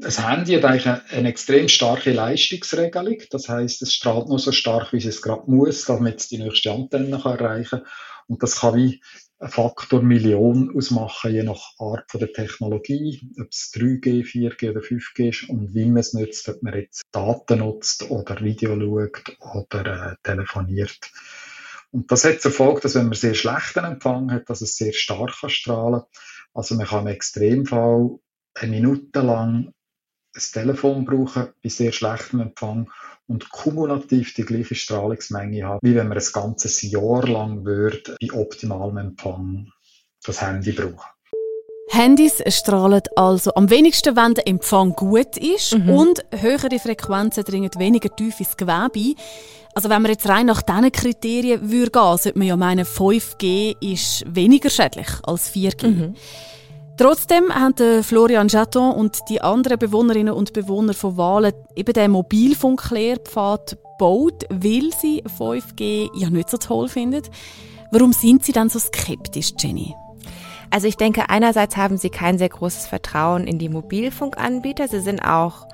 Das 0.00 0.28
Handy 0.28 0.54
hat 0.54 0.64
eigentlich 0.64 0.88
eine, 0.88 1.02
eine 1.10 1.28
extrem 1.28 1.68
starke 1.68 2.12
Leistungsregelung. 2.12 3.18
Das 3.30 3.48
heißt, 3.48 3.82
es 3.82 3.94
strahlt 3.94 4.28
nur 4.28 4.40
so 4.40 4.50
stark, 4.50 4.92
wie 4.92 4.96
es 4.96 5.22
gerade 5.22 5.48
muss, 5.48 5.84
damit 5.84 6.22
es 6.22 6.28
die 6.28 6.38
nächste 6.38 6.72
Antenne 6.72 7.22
erreichen 7.24 7.82
kann. 7.82 7.86
Und 8.26 8.42
das 8.42 8.60
kann 8.60 8.74
wie 8.74 9.00
ein 9.38 9.48
Faktor 9.48 10.02
Million 10.02 10.74
ausmachen, 10.76 11.32
je 11.32 11.44
nach 11.44 11.78
Art 11.78 12.10
von 12.10 12.18
der 12.18 12.32
Technologie, 12.32 13.30
ob 13.40 13.48
es 13.50 13.70
3G, 13.74 14.24
4G 14.24 14.70
oder 14.70 14.80
5G 14.80 15.28
ist 15.28 15.48
und 15.48 15.72
wie 15.72 15.84
man 15.86 15.98
es 15.98 16.14
nutzt, 16.14 16.48
ob 16.48 16.62
man 16.62 16.74
jetzt 16.74 17.02
Daten 17.12 17.60
nutzt 17.60 18.10
oder 18.10 18.40
Video 18.40 18.74
schaut 18.76 19.36
oder 19.54 20.12
äh, 20.12 20.16
telefoniert. 20.24 20.98
Und 21.94 22.10
das 22.10 22.24
hat 22.24 22.40
zur 22.40 22.50
Folge, 22.50 22.80
dass 22.80 22.96
wenn 22.96 23.04
man 23.04 23.14
sehr 23.14 23.34
schlechten 23.34 23.84
Empfang 23.84 24.32
hat, 24.32 24.50
dass 24.50 24.62
es 24.62 24.76
sehr 24.76 24.92
stark 24.92 25.30
kann 25.30 25.48
strahlen. 25.48 26.02
Also 26.52 26.74
man 26.74 26.88
kann 26.88 27.06
im 27.06 27.12
Extremfall 27.14 28.18
eine 28.54 28.70
Minute 28.72 29.20
lang 29.20 29.72
ein 30.34 30.42
Telefon 30.52 31.04
brauchen 31.04 31.52
bei 31.62 31.68
sehr 31.68 31.92
schlechtem 31.92 32.40
Empfang 32.40 32.90
und 33.28 33.48
kumulativ 33.48 34.34
die 34.34 34.42
gleiche 34.42 34.74
Strahlungsmenge 34.74 35.62
haben, 35.62 35.78
wie 35.82 35.94
wenn 35.94 36.08
man 36.08 36.18
ein 36.18 36.32
ganzes 36.32 36.82
Jahr 36.82 37.28
lang 37.28 37.64
würde 37.64 38.16
bei 38.20 38.32
optimalem 38.32 38.96
Empfang 38.96 39.70
das 40.24 40.42
Handy 40.42 40.72
brauchen. 40.72 41.13
Handys 41.94 42.42
strahlen 42.48 43.02
also 43.14 43.54
am 43.54 43.70
wenigsten, 43.70 44.16
wenn 44.16 44.34
der 44.34 44.48
Empfang 44.48 44.92
gut 44.94 45.36
ist 45.36 45.78
mhm. 45.78 45.90
und 45.90 46.24
höhere 46.30 46.78
Frequenzen 46.78 47.44
dringen 47.44 47.70
weniger 47.78 48.14
tief 48.14 48.40
ins 48.40 48.56
Gewebe 48.56 48.90
ein. 48.94 49.14
Also 49.74 49.88
wenn 49.90 50.02
man 50.02 50.10
jetzt 50.10 50.28
rein 50.28 50.46
nach 50.46 50.62
diesen 50.62 50.90
Kriterien 50.90 51.70
würde 51.70 51.90
gehen, 51.90 52.16
sollte 52.18 52.38
man 52.38 52.48
ja 52.48 52.56
meinen, 52.56 52.84
5G 52.84 53.76
ist 53.80 54.24
weniger 54.26 54.70
schädlich 54.70 55.08
als 55.22 55.52
4G. 55.52 55.86
Mhm. 55.86 56.14
Trotzdem 56.96 57.52
haben 57.52 58.02
Florian 58.02 58.48
Chaton 58.48 58.94
und 58.94 59.18
die 59.28 59.40
anderen 59.40 59.78
Bewohnerinnen 59.78 60.34
und 60.34 60.52
Bewohner 60.52 60.94
von 60.94 61.16
Wahlen 61.16 61.52
eben 61.74 61.92
den 61.92 62.10
Mobilfunklehrpfad 62.12 63.76
gebaut, 63.98 64.44
weil 64.48 64.90
sie 65.00 65.22
5G 65.38 66.10
ja 66.16 66.30
nicht 66.30 66.50
so 66.50 66.56
toll 66.56 66.88
finden. 66.88 67.22
Warum 67.90 68.12
sind 68.12 68.44
sie 68.44 68.52
dann 68.52 68.68
so 68.68 68.78
skeptisch, 68.78 69.52
Jenny? 69.58 69.94
Also 70.74 70.88
ich 70.88 70.96
denke, 70.96 71.30
einerseits 71.30 71.76
haben 71.76 71.98
sie 71.98 72.10
kein 72.10 72.36
sehr 72.36 72.48
großes 72.48 72.88
Vertrauen 72.88 73.46
in 73.46 73.60
die 73.60 73.68
Mobilfunkanbieter. 73.68 74.88
Sie 74.88 74.98
sind 74.98 75.20
auch 75.20 75.68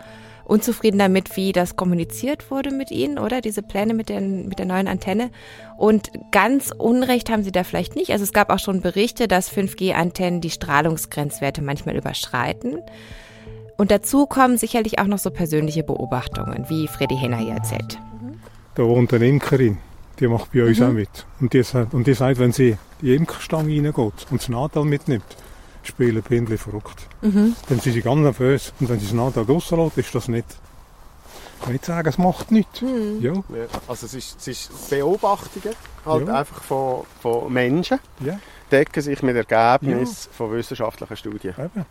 unzufrieden 0.44 0.98
damit, 0.98 1.38
wie 1.38 1.52
das 1.52 1.74
kommuniziert 1.74 2.50
wurde 2.50 2.70
mit 2.70 2.90
ihnen, 2.90 3.18
oder? 3.18 3.40
Diese 3.40 3.62
Pläne 3.62 3.94
mit, 3.94 4.10
den, 4.10 4.46
mit 4.46 4.58
der 4.58 4.66
neuen 4.66 4.88
Antenne. 4.88 5.30
Und 5.78 6.10
ganz 6.32 6.70
Unrecht 6.76 7.30
haben 7.30 7.42
sie 7.42 7.50
da 7.50 7.64
vielleicht 7.64 7.96
nicht. 7.96 8.10
Also 8.10 8.24
es 8.24 8.34
gab 8.34 8.50
auch 8.50 8.58
schon 8.58 8.82
Berichte, 8.82 9.26
dass 9.26 9.50
5G-Antennen 9.50 10.42
die 10.42 10.50
Strahlungsgrenzwerte 10.50 11.62
manchmal 11.62 11.96
überschreiten. 11.96 12.82
Und 13.78 13.90
dazu 13.90 14.26
kommen 14.26 14.58
sicherlich 14.58 14.98
auch 14.98 15.06
noch 15.06 15.16
so 15.16 15.30
persönliche 15.30 15.82
Beobachtungen, 15.82 16.66
wie 16.68 16.88
Freddy 16.88 17.16
Henner 17.16 17.38
hier 17.38 17.54
erzählt. 17.54 17.98
Da 18.74 18.82
wohnt 18.82 19.14
eine 19.14 19.26
Imkerin, 19.26 19.78
die 20.18 20.28
macht 20.28 20.52
bei 20.52 20.62
uns 20.62 20.78
mhm. 20.78 20.86
auch 20.86 20.92
mit. 20.92 21.26
Und 21.40 21.54
die, 21.54 21.62
und 21.92 22.06
die 22.06 22.12
sagt, 22.12 22.38
wenn 22.38 22.52
sie 22.52 22.76
die 23.00 23.14
Imkerstange 23.14 23.74
reingeht 23.74 24.26
und 24.30 24.40
das 24.40 24.48
Nadel 24.48 24.84
mitnimmt, 24.84 25.36
spielen 25.82 26.22
Bindli 26.22 26.58
verrückt. 26.58 27.08
Mhm. 27.22 27.56
Dann 27.68 27.80
sind 27.80 27.92
sie 27.92 28.02
ganz 28.02 28.20
nervös. 28.20 28.72
Und 28.80 28.88
wenn 28.88 28.98
sie 28.98 29.06
das 29.06 29.14
Nadel 29.14 29.44
rauslässt, 29.44 29.98
ist 29.98 30.14
das 30.14 30.28
nicht. 30.28 30.46
Ich 31.58 31.64
kann 31.64 31.72
nicht 31.72 31.84
sagen, 31.84 32.08
es 32.08 32.18
macht 32.18 32.50
nichts. 32.50 32.80
Mhm. 32.80 33.18
Ja. 33.20 33.32
Also 33.86 34.06
es 34.06 34.14
ist, 34.14 34.40
es 34.40 34.48
ist 34.48 34.90
Beobachtungen 34.90 35.74
halt 36.06 36.26
ja. 36.26 36.34
einfach 36.34 36.62
von, 36.62 37.04
von 37.20 37.52
Menschen, 37.52 37.98
ja. 38.20 38.38
decken 38.72 39.02
sich 39.02 39.22
mit 39.22 39.36
Ergebnissen 39.36 40.28
ja. 40.30 40.36
von 40.36 40.52
wissenschaftlichen 40.52 41.16
Studien. 41.16 41.54
Eben. 41.58 41.86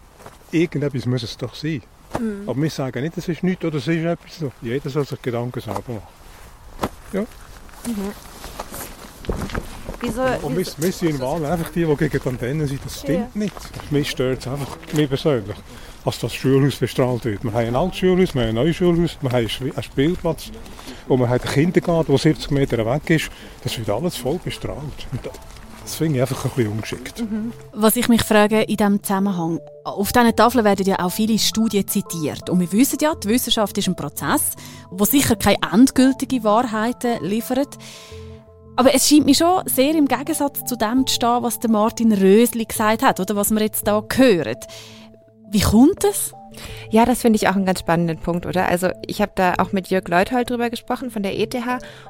Irgendetwas 0.51 1.05
muss 1.05 1.23
es 1.23 1.37
doch 1.37 1.53
sein. 1.53 1.83
Mhm. 2.19 2.49
Aber 2.49 2.59
wir 2.59 2.69
sagen 2.71 3.03
nicht, 3.03 3.17
es 3.17 3.27
ist 3.27 3.43
nichts 3.43 3.63
oder 3.63 3.77
es 3.77 3.87
ist 3.87 4.03
etwas. 4.03 4.51
Jeder 4.61 4.89
soll 4.89 5.05
sich 5.05 5.21
Gedanken 5.21 5.61
selber 5.61 5.83
machen. 5.87 6.07
Ja. 7.13 7.21
Mhm. 7.21 8.13
Wieso, 10.01 10.21
und 10.43 10.57
wir, 10.57 10.65
wir 10.77 10.91
sind 10.91 11.09
in 11.09 11.19
Wahl 11.19 11.45
einfach 11.45 11.71
die, 11.71 11.85
die 11.85 11.95
gegen 11.95 12.19
die 12.23 12.29
Antennen 12.29 12.67
sind. 12.67 12.79
Das 12.83 12.99
stimmt 12.99 13.35
ja. 13.35 13.39
nicht. 13.41 13.91
Mich 13.91 14.09
stört 14.09 14.39
es 14.39 14.47
einfach, 14.47 14.77
mir 14.93 15.07
persönlich, 15.07 15.57
dass 16.05 16.19
das 16.19 16.33
Schulhaus 16.33 16.75
bestrahlt 16.75 17.25
wird. 17.25 17.43
Wir 17.43 17.51
haben 17.51 17.67
ein 17.67 17.75
altes 17.75 17.99
Schulhaus, 17.99 18.33
wir 18.33 18.41
haben 18.41 18.49
ein 18.49 18.55
neues 18.55 18.75
Schulhaus, 18.75 19.17
wir 19.21 19.29
haben 19.31 19.47
einen 19.47 19.83
Spielplatz 19.83 20.51
und 21.07 21.19
wir 21.19 21.29
haben 21.29 21.41
einen 21.41 21.51
Kindergarten, 21.51 22.11
der 22.11 22.19
70 22.19 22.51
Meter 22.51 22.85
weg 22.85 23.09
ist. 23.09 23.29
Das 23.63 23.77
wird 23.77 23.89
alles 23.89 24.15
voll 24.15 24.39
bestrahlt. 24.43 25.07
Und 25.11 25.29
das 25.89 25.95
finde 25.95 26.17
ich 26.17 26.21
einfach 26.21 26.45
ein 26.45 26.51
bisschen 26.51 26.71
ungeschickt. 26.71 27.19
Mhm. 27.19 27.51
Was 27.73 27.95
ich 27.95 28.07
mich 28.07 28.21
frage 28.21 28.61
in 28.61 28.77
diesem 28.77 29.01
Zusammenhang, 29.01 29.59
auf 29.83 30.11
diesen 30.11 30.35
Tafeln 30.35 30.63
werden 30.63 30.85
ja 30.85 30.99
auch 30.99 31.09
viele 31.09 31.39
Studien 31.39 31.87
zitiert. 31.87 32.49
Und 32.49 32.59
wir 32.59 32.71
wissen 32.71 32.99
ja, 33.01 33.15
die 33.15 33.27
Wissenschaft 33.27 33.77
ist 33.77 33.87
ein 33.87 33.95
Prozess, 33.95 34.51
der 34.91 35.05
sicher 35.07 35.35
keine 35.35 35.57
endgültigen 35.73 36.43
Wahrheiten 36.43 37.23
liefert. 37.23 37.75
Aber 38.79 38.95
es 38.95 39.09
scheint 39.09 39.25
mir 39.25 39.35
schon 39.35 39.61
sehr 39.65 39.93
im 39.93 40.07
Gegensatz 40.07 40.63
zu 40.63 40.77
dem 40.77 41.05
zu 41.05 41.15
stehen, 41.15 41.43
was 41.43 41.59
der 41.59 41.69
Martin 41.69 42.13
Rösli 42.13 42.63
gesagt 42.63 43.03
hat, 43.03 43.19
oder 43.19 43.35
was 43.35 43.51
wir 43.51 43.59
jetzt 43.59 43.85
da 43.85 44.01
hören. 44.15 44.55
Wie 45.51 45.59
kommt 45.59 46.05
es? 46.05 46.31
Ja, 46.89 47.05
das 47.05 47.21
finde 47.21 47.37
ich 47.37 47.47
auch 47.47 47.55
einen 47.55 47.65
ganz 47.65 47.79
spannenden 47.79 48.17
Punkt, 48.17 48.45
oder? 48.45 48.67
Also 48.67 48.89
ich 49.05 49.21
habe 49.21 49.31
da 49.35 49.55
auch 49.59 49.71
mit 49.71 49.89
Jörg 49.89 50.07
Leuthold 50.07 50.49
drüber 50.49 50.69
gesprochen 50.69 51.11
von 51.11 51.23
der 51.23 51.37
ETH 51.37 51.55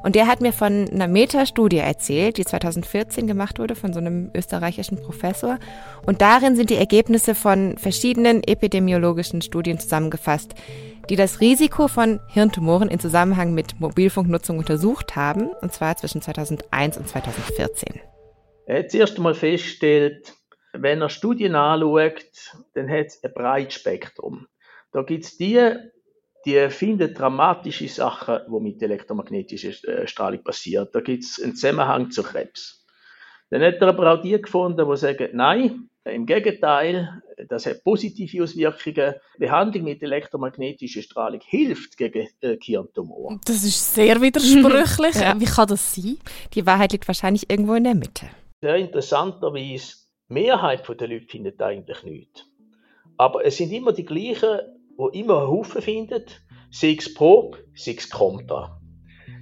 und 0.04 0.16
der 0.16 0.28
hat 0.28 0.42
mir 0.42 0.54
von 0.54 0.90
einer 0.90 1.08
Metastudie 1.08 1.78
erzählt, 1.78 2.38
die 2.38 2.46
2014 2.46 3.28
gemacht 3.28 3.60
wurde 3.60 3.76
von 3.76 3.94
so 3.94 4.00
einem 4.00 4.32
österreichischen 4.34 5.02
Professor. 5.02 5.60
Und 6.06 6.22
darin 6.22 6.56
sind 6.56 6.70
die 6.70 6.76
Ergebnisse 6.76 7.36
von 7.36 7.78
verschiedenen 7.78 8.44
epidemiologischen 8.44 9.42
Studien 9.42 9.80
zusammengefasst, 9.80 10.56
die 11.10 11.16
das 11.16 11.42
Risiko 11.42 11.88
von 11.88 12.20
Hirntumoren 12.28 12.90
in 12.90 13.00
Zusammenhang 13.00 13.54
mit 13.54 13.80
Mobilfunknutzung 13.80 14.60
untersucht 14.60 15.16
haben, 15.16 15.50
und 15.62 15.74
zwar 15.74 15.98
zwischen 15.98 16.22
2001 16.22 16.98
und 16.98 17.08
2014. 17.08 18.00
Er 18.68 18.80
hat 18.80 18.92
zuerst 18.92 19.18
einmal 19.18 19.34
festgestellt, 19.34 20.34
wenn 20.74 21.02
er 21.02 21.10
Studien 21.10 21.56
anschaut, 21.56 22.26
dann 22.80 22.90
hat 22.90 23.08
es 23.08 23.24
ein 23.24 23.34
breites 23.34 23.76
Spektrum. 23.76 24.48
Da 24.92 25.02
gibt 25.04 25.26
es 25.26 25.38
die, 25.38 25.76
die 26.46 26.70
finden 26.70 27.14
dramatische 27.14 27.90
Sachen, 27.90 28.40
die 28.48 28.60
mit 28.62 28.82
elektromagnetischer 28.82 29.88
äh, 29.88 30.08
Strahlung 30.08 30.44
passieren. 30.44 30.88
Da 30.94 31.02
gibt 31.02 31.26
es 31.26 31.42
einen 31.42 31.56
Zusammenhang 31.56 32.10
zu 32.12 32.24
Krebs. 32.24 32.86
Dann 33.50 33.62
hat 33.62 33.82
er 33.82 33.90
aber 33.90 34.14
auch 34.14 34.22
die 34.22 34.40
gefunden, 34.42 34.90
die 34.90 34.98
sagen, 34.98 35.30
nein, 35.34 35.90
im 36.06 36.26
Gegenteil, 36.26 37.22
das 37.50 37.66
hat 37.66 37.84
positive 37.84 38.44
Auswirkungen. 38.44 39.16
Behandlung 39.38 39.84
mit 39.84 40.02
elektromagnetischer 40.02 41.02
Strahlung 41.02 41.42
hilft 41.46 41.98
gegen 41.98 42.28
äh, 42.40 42.58
Hirntumor. 42.62 43.40
Das 43.46 43.64
ist 43.64 43.94
sehr 43.94 44.22
widersprüchlich. 44.22 45.16
ja. 45.22 45.40
Wie 45.40 45.46
kann 45.46 45.68
das 45.68 45.94
sein? 45.94 46.18
Die 46.54 46.66
Wahrheit 46.66 46.94
liegt 46.94 47.08
wahrscheinlich 47.08 47.50
irgendwo 47.50 47.74
in 47.74 47.84
der 47.84 47.96
Mitte. 47.96 48.28
Sehr 48.62 48.78
interessanterweise, 48.78 49.96
die 50.30 50.34
Mehrheit 50.34 50.88
der 50.88 51.08
Leute 51.08 51.28
findet 51.28 51.62
eigentlich 51.62 52.04
nichts. 52.04 52.46
Aber 53.20 53.46
es 53.46 53.58
sind 53.58 53.74
immer 53.74 53.92
die 53.92 54.06
gleichen, 54.06 54.60
die 54.98 55.20
immer 55.20 55.40
einen 55.40 55.50
Haufen 55.50 55.82
finden, 55.82 56.24
sei 56.72 56.96
es 56.98 57.14
pro, 57.14 57.54
sei 57.76 57.96
es 57.98 58.10
contra. 58.10 58.80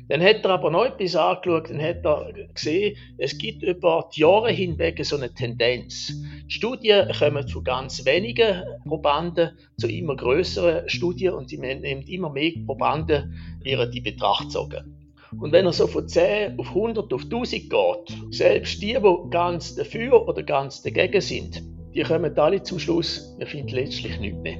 Dann 0.09 0.23
hat 0.23 0.43
er 0.43 0.51
aber 0.51 0.71
noch 0.71 0.85
etwas 0.85 1.15
angeschaut, 1.15 1.69
dann 1.69 1.79
hat 1.79 2.03
er 2.03 2.33
gesehen, 2.55 2.97
es 3.19 3.37
gibt 3.37 3.61
über 3.61 4.09
die 4.15 4.21
Jahre 4.21 4.51
hinweg 4.51 5.05
so 5.05 5.17
eine 5.17 5.31
Tendenz. 5.31 6.07
Die 6.47 6.51
Studien 6.51 7.11
kommen 7.19 7.47
zu 7.47 7.61
ganz 7.61 8.03
wenigen 8.03 8.63
Probanden 8.87 9.51
zu 9.77 9.87
immer 9.87 10.15
größeren 10.15 10.89
Studien 10.89 11.35
und 11.35 11.49
sie 11.49 11.59
nehmen 11.59 12.01
immer 12.07 12.31
mehr 12.31 12.53
Probanden 12.65 13.35
in 13.63 13.91
die 13.91 14.01
Betracht 14.01 14.49
zogen. 14.49 15.11
Und 15.39 15.51
wenn 15.51 15.67
er 15.67 15.73
so 15.73 15.85
von 15.85 16.07
10 16.07 16.57
auf 16.57 16.69
100 16.69 17.13
auf 17.13 17.25
1000 17.25 17.69
geht, 17.69 18.33
selbst 18.33 18.81
die, 18.81 18.93
die 18.95 19.29
ganz 19.29 19.75
dafür 19.75 20.27
oder 20.27 20.41
ganz 20.41 20.81
dagegen 20.81 21.21
sind, 21.21 21.61
die 21.97 22.03
kommen 22.03 22.37
alle 22.37 22.61
zum 22.61 22.77
Schluss, 22.77 23.35
wir 23.39 23.47
finden 23.47 23.69
letztlich 23.69 24.19
nichts 24.19 24.39
mehr. 24.41 24.59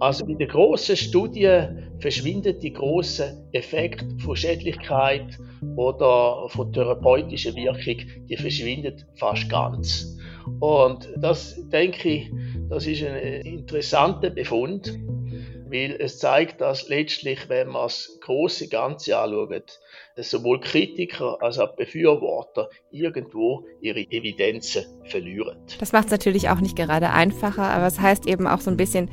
Also 0.00 0.26
in 0.26 0.38
den 0.38 0.48
grossen 0.48 0.96
Studien 0.96 1.90
verschwindet 2.00 2.62
die 2.62 2.72
große 2.72 3.48
Effekt 3.52 4.04
von 4.22 4.34
Schädlichkeit 4.34 5.38
oder 5.76 6.48
von 6.48 6.72
therapeutischer 6.72 7.54
Wirkung, 7.54 8.04
die 8.28 8.36
verschwindet 8.36 9.06
fast 9.16 9.48
ganz. 9.48 10.16
Und 10.60 11.08
das 11.16 11.60
denke 11.68 12.08
ich, 12.08 12.30
das 12.68 12.86
ist 12.86 13.04
ein 13.04 13.42
interessanter 13.42 14.30
Befund, 14.30 14.98
weil 15.70 15.96
es 15.98 16.18
zeigt, 16.18 16.60
dass 16.60 16.88
letztlich, 16.88 17.48
wenn 17.48 17.68
man 17.68 17.84
das 17.84 18.18
große 18.20 18.68
Ganze 18.68 19.18
anschaut, 19.18 19.78
sowohl 20.16 20.60
Kritiker 20.60 21.40
als 21.40 21.58
auch 21.58 21.76
Befürworter 21.76 22.68
irgendwo 22.90 23.64
ihre 23.80 24.00
Evidenzen 24.00 24.84
verlieren. 25.04 25.58
Das 25.78 25.92
macht 25.92 26.06
es 26.06 26.10
natürlich 26.10 26.48
auch 26.48 26.60
nicht 26.60 26.76
gerade 26.76 27.10
einfacher, 27.10 27.62
aber 27.62 27.86
es 27.86 28.00
heißt 28.00 28.26
eben 28.26 28.46
auch 28.46 28.60
so 28.60 28.70
ein 28.70 28.76
bisschen, 28.76 29.10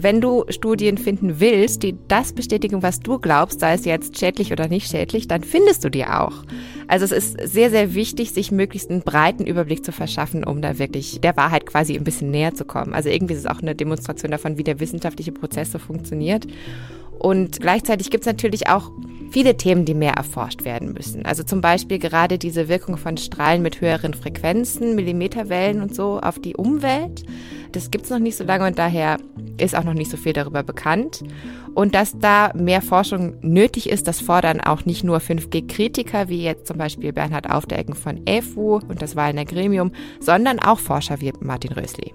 wenn 0.00 0.20
du 0.20 0.44
Studien 0.48 0.96
finden 0.96 1.40
willst, 1.40 1.82
die 1.82 1.96
das 2.06 2.32
bestätigen, 2.32 2.82
was 2.82 3.00
du 3.00 3.18
glaubst, 3.18 3.60
sei 3.60 3.74
es 3.74 3.84
jetzt 3.84 4.18
schädlich 4.18 4.52
oder 4.52 4.68
nicht 4.68 4.90
schädlich, 4.90 5.28
dann 5.28 5.42
findest 5.42 5.84
du 5.84 5.90
die 5.90 6.04
auch. 6.04 6.44
Also 6.86 7.04
es 7.04 7.12
ist 7.12 7.36
sehr, 7.52 7.70
sehr 7.70 7.94
wichtig, 7.94 8.32
sich 8.32 8.50
möglichst 8.50 8.90
einen 8.90 9.02
breiten 9.02 9.44
Überblick 9.44 9.84
zu 9.84 9.92
verschaffen, 9.92 10.44
um 10.44 10.62
da 10.62 10.78
wirklich 10.78 11.20
der 11.20 11.36
Wahrheit 11.36 11.66
quasi 11.66 11.96
ein 11.96 12.04
bisschen 12.04 12.30
näher 12.30 12.54
zu 12.54 12.64
kommen. 12.64 12.94
Also 12.94 13.08
irgendwie 13.08 13.34
ist 13.34 13.40
es 13.40 13.46
auch 13.46 13.60
eine 13.60 13.74
Demonstration 13.74 14.30
davon, 14.30 14.56
wie 14.56 14.64
der 14.64 14.80
wissenschaftliche 14.80 15.32
Prozess 15.32 15.72
so 15.72 15.78
funktioniert. 15.78 16.46
Und 17.18 17.60
gleichzeitig 17.60 18.10
gibt 18.10 18.22
es 18.22 18.26
natürlich 18.26 18.68
auch 18.68 18.90
viele 19.30 19.56
Themen, 19.56 19.84
die 19.84 19.94
mehr 19.94 20.14
erforscht 20.14 20.64
werden 20.64 20.92
müssen. 20.92 21.24
Also 21.26 21.42
zum 21.42 21.60
Beispiel 21.60 21.98
gerade 21.98 22.38
diese 22.38 22.68
Wirkung 22.68 22.96
von 22.96 23.16
Strahlen 23.16 23.62
mit 23.62 23.80
höheren 23.80 24.14
Frequenzen, 24.14 24.94
Millimeterwellen 24.94 25.82
und 25.82 25.94
so 25.94 26.20
auf 26.20 26.38
die 26.38 26.56
Umwelt. 26.56 27.24
Das 27.72 27.90
gibt 27.90 28.04
es 28.04 28.10
noch 28.10 28.18
nicht 28.18 28.36
so 28.36 28.44
lange 28.44 28.66
und 28.66 28.78
daher 28.78 29.18
ist 29.58 29.76
auch 29.76 29.84
noch 29.84 29.94
nicht 29.94 30.10
so 30.10 30.16
viel 30.16 30.32
darüber 30.32 30.62
bekannt. 30.62 31.22
Und 31.74 31.94
dass 31.94 32.18
da 32.18 32.50
mehr 32.54 32.80
Forschung 32.80 33.34
nötig 33.42 33.90
ist, 33.90 34.08
das 34.08 34.20
fordern 34.20 34.60
auch 34.60 34.84
nicht 34.86 35.04
nur 35.04 35.18
5G-Kritiker, 35.18 36.28
wie 36.28 36.42
jetzt 36.42 36.66
zum 36.66 36.78
Beispiel 36.78 37.12
Bernhard 37.12 37.50
Aufdecken 37.50 37.94
von 37.94 38.26
EFU 38.26 38.80
und 38.88 39.02
das 39.02 39.16
Wahlener 39.16 39.44
Gremium, 39.44 39.92
sondern 40.20 40.58
auch 40.58 40.78
Forscher 40.78 41.20
wie 41.20 41.32
Martin 41.40 41.72
Rösli. 41.72 42.14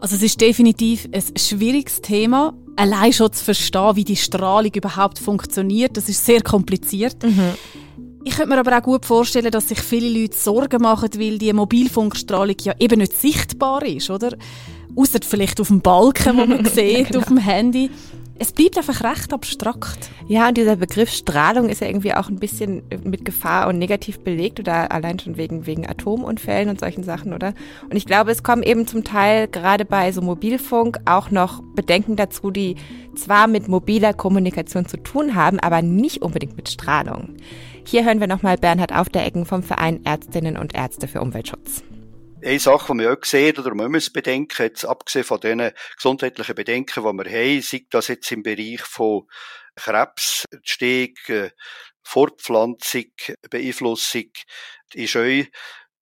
Also 0.00 0.16
es 0.16 0.22
ist 0.22 0.40
definitiv 0.40 1.08
ein 1.12 1.22
schwieriges 1.36 2.00
Thema. 2.02 2.54
Allein 2.76 3.12
schon 3.12 3.32
zu 3.32 3.42
verstehen, 3.42 3.96
wie 3.96 4.04
die 4.04 4.16
Strahlung 4.16 4.72
überhaupt 4.74 5.18
funktioniert, 5.18 5.96
das 5.96 6.08
ist 6.08 6.24
sehr 6.24 6.42
kompliziert. 6.42 7.22
Mhm. 7.22 7.54
Ich 8.24 8.34
könnte 8.34 8.50
mir 8.50 8.58
aber 8.58 8.76
auch 8.76 8.82
gut 8.82 9.06
vorstellen, 9.06 9.50
dass 9.50 9.68
sich 9.68 9.78
viele 9.78 10.08
Leute 10.20 10.36
Sorgen 10.36 10.82
machen, 10.82 11.08
weil 11.16 11.38
die 11.38 11.52
Mobilfunkstrahlung 11.52 12.56
ja 12.60 12.74
eben 12.78 12.98
nicht 12.98 13.12
sichtbar 13.12 13.84
ist, 13.86 14.10
oder? 14.10 14.36
Außer 14.96 15.20
vielleicht 15.22 15.60
auf 15.60 15.68
dem 15.68 15.80
Balken, 15.80 16.36
wo 16.36 16.44
man 16.44 16.64
sieht, 16.74 17.08
genau. 17.08 17.20
auf 17.20 17.26
dem 17.26 17.38
Handy. 17.38 17.88
Es 18.38 18.52
bleibt 18.52 18.76
einfach 18.76 19.02
recht 19.02 19.32
abstrakt. 19.32 20.10
Ja, 20.28 20.48
und 20.48 20.58
dieser 20.58 20.76
Begriff 20.76 21.10
Strahlung 21.10 21.70
ist 21.70 21.80
ja 21.80 21.86
irgendwie 21.86 22.12
auch 22.12 22.28
ein 22.28 22.38
bisschen 22.38 22.82
mit 23.02 23.24
Gefahr 23.24 23.66
und 23.66 23.78
negativ 23.78 24.20
belegt 24.20 24.60
oder 24.60 24.92
allein 24.92 25.18
schon 25.18 25.38
wegen, 25.38 25.64
wegen 25.64 25.88
Atomunfällen 25.88 26.68
und 26.68 26.78
solchen 26.78 27.02
Sachen, 27.02 27.32
oder? 27.32 27.54
Und 27.88 27.96
ich 27.96 28.04
glaube, 28.04 28.30
es 28.30 28.42
kommen 28.42 28.62
eben 28.62 28.86
zum 28.86 29.04
Teil 29.04 29.48
gerade 29.48 29.86
bei 29.86 30.12
so 30.12 30.20
Mobilfunk 30.20 30.98
auch 31.06 31.30
noch 31.30 31.62
Bedenken 31.74 32.16
dazu, 32.16 32.50
die 32.50 32.76
zwar 33.14 33.46
mit 33.46 33.68
mobiler 33.68 34.12
Kommunikation 34.12 34.86
zu 34.86 34.98
tun 34.98 35.34
haben, 35.34 35.58
aber 35.60 35.80
nicht 35.80 36.20
unbedingt 36.20 36.56
mit 36.56 36.68
Strahlung. 36.68 37.36
Hier 37.84 38.04
hören 38.04 38.20
wir 38.20 38.26
nochmal 38.26 38.58
Bernhard 38.58 38.92
auf 38.92 39.08
der 39.08 39.24
Ecken 39.24 39.46
vom 39.46 39.62
Verein 39.62 40.04
Ärztinnen 40.04 40.58
und 40.58 40.74
Ärzte 40.74 41.08
für 41.08 41.22
Umweltschutz 41.22 41.84
eine 42.46 42.60
Sache, 42.60 42.92
die 42.92 43.00
wir 43.00 43.12
auch 43.12 43.24
sehen, 43.24 43.58
oder 43.58 43.74
man 43.74 43.90
muss 43.90 44.10
bedenken, 44.10 44.62
jetzt 44.62 44.84
abgesehen 44.84 45.24
von 45.24 45.40
den 45.40 45.72
gesundheitlichen 45.96 46.54
Bedenken, 46.54 47.02
die 47.02 47.24
wir 47.24 47.30
haben, 47.30 47.62
sei 47.62 47.86
das 47.90 48.08
jetzt 48.08 48.30
im 48.32 48.42
Bereich 48.42 48.82
von 48.82 49.26
Krebsentstehung, 49.74 51.14
äh, 51.28 51.50
Fortpflanzung, 52.02 53.10
Beeinflussung, 53.50 54.30
ist 54.94 55.16
auch 55.16 55.44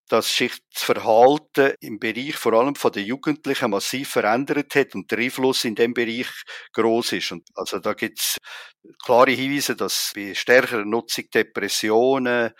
dass 0.08 0.36
sich 0.36 0.52
das 0.72 0.82
Verhalten 0.82 1.74
im 1.80 1.98
Bereich 1.98 2.36
vor 2.36 2.52
allem 2.52 2.74
von 2.74 2.92
den 2.92 3.06
Jugendlichen 3.06 3.70
massiv 3.70 4.10
verändert 4.10 4.74
hat 4.74 4.94
und 4.94 5.10
der 5.10 5.18
Einfluss 5.18 5.64
in 5.64 5.74
dem 5.74 5.94
Bereich 5.94 6.28
groß 6.74 7.12
ist. 7.12 7.32
Und 7.32 7.48
also 7.54 7.78
da 7.78 7.94
gibt 7.94 8.20
es 8.20 8.36
klare 9.02 9.30
Hinweise, 9.30 9.74
dass 9.76 10.12
bei 10.14 10.34
stärkerer 10.34 10.84
Nutzung 10.84 11.24
Depressionen, 11.32 12.52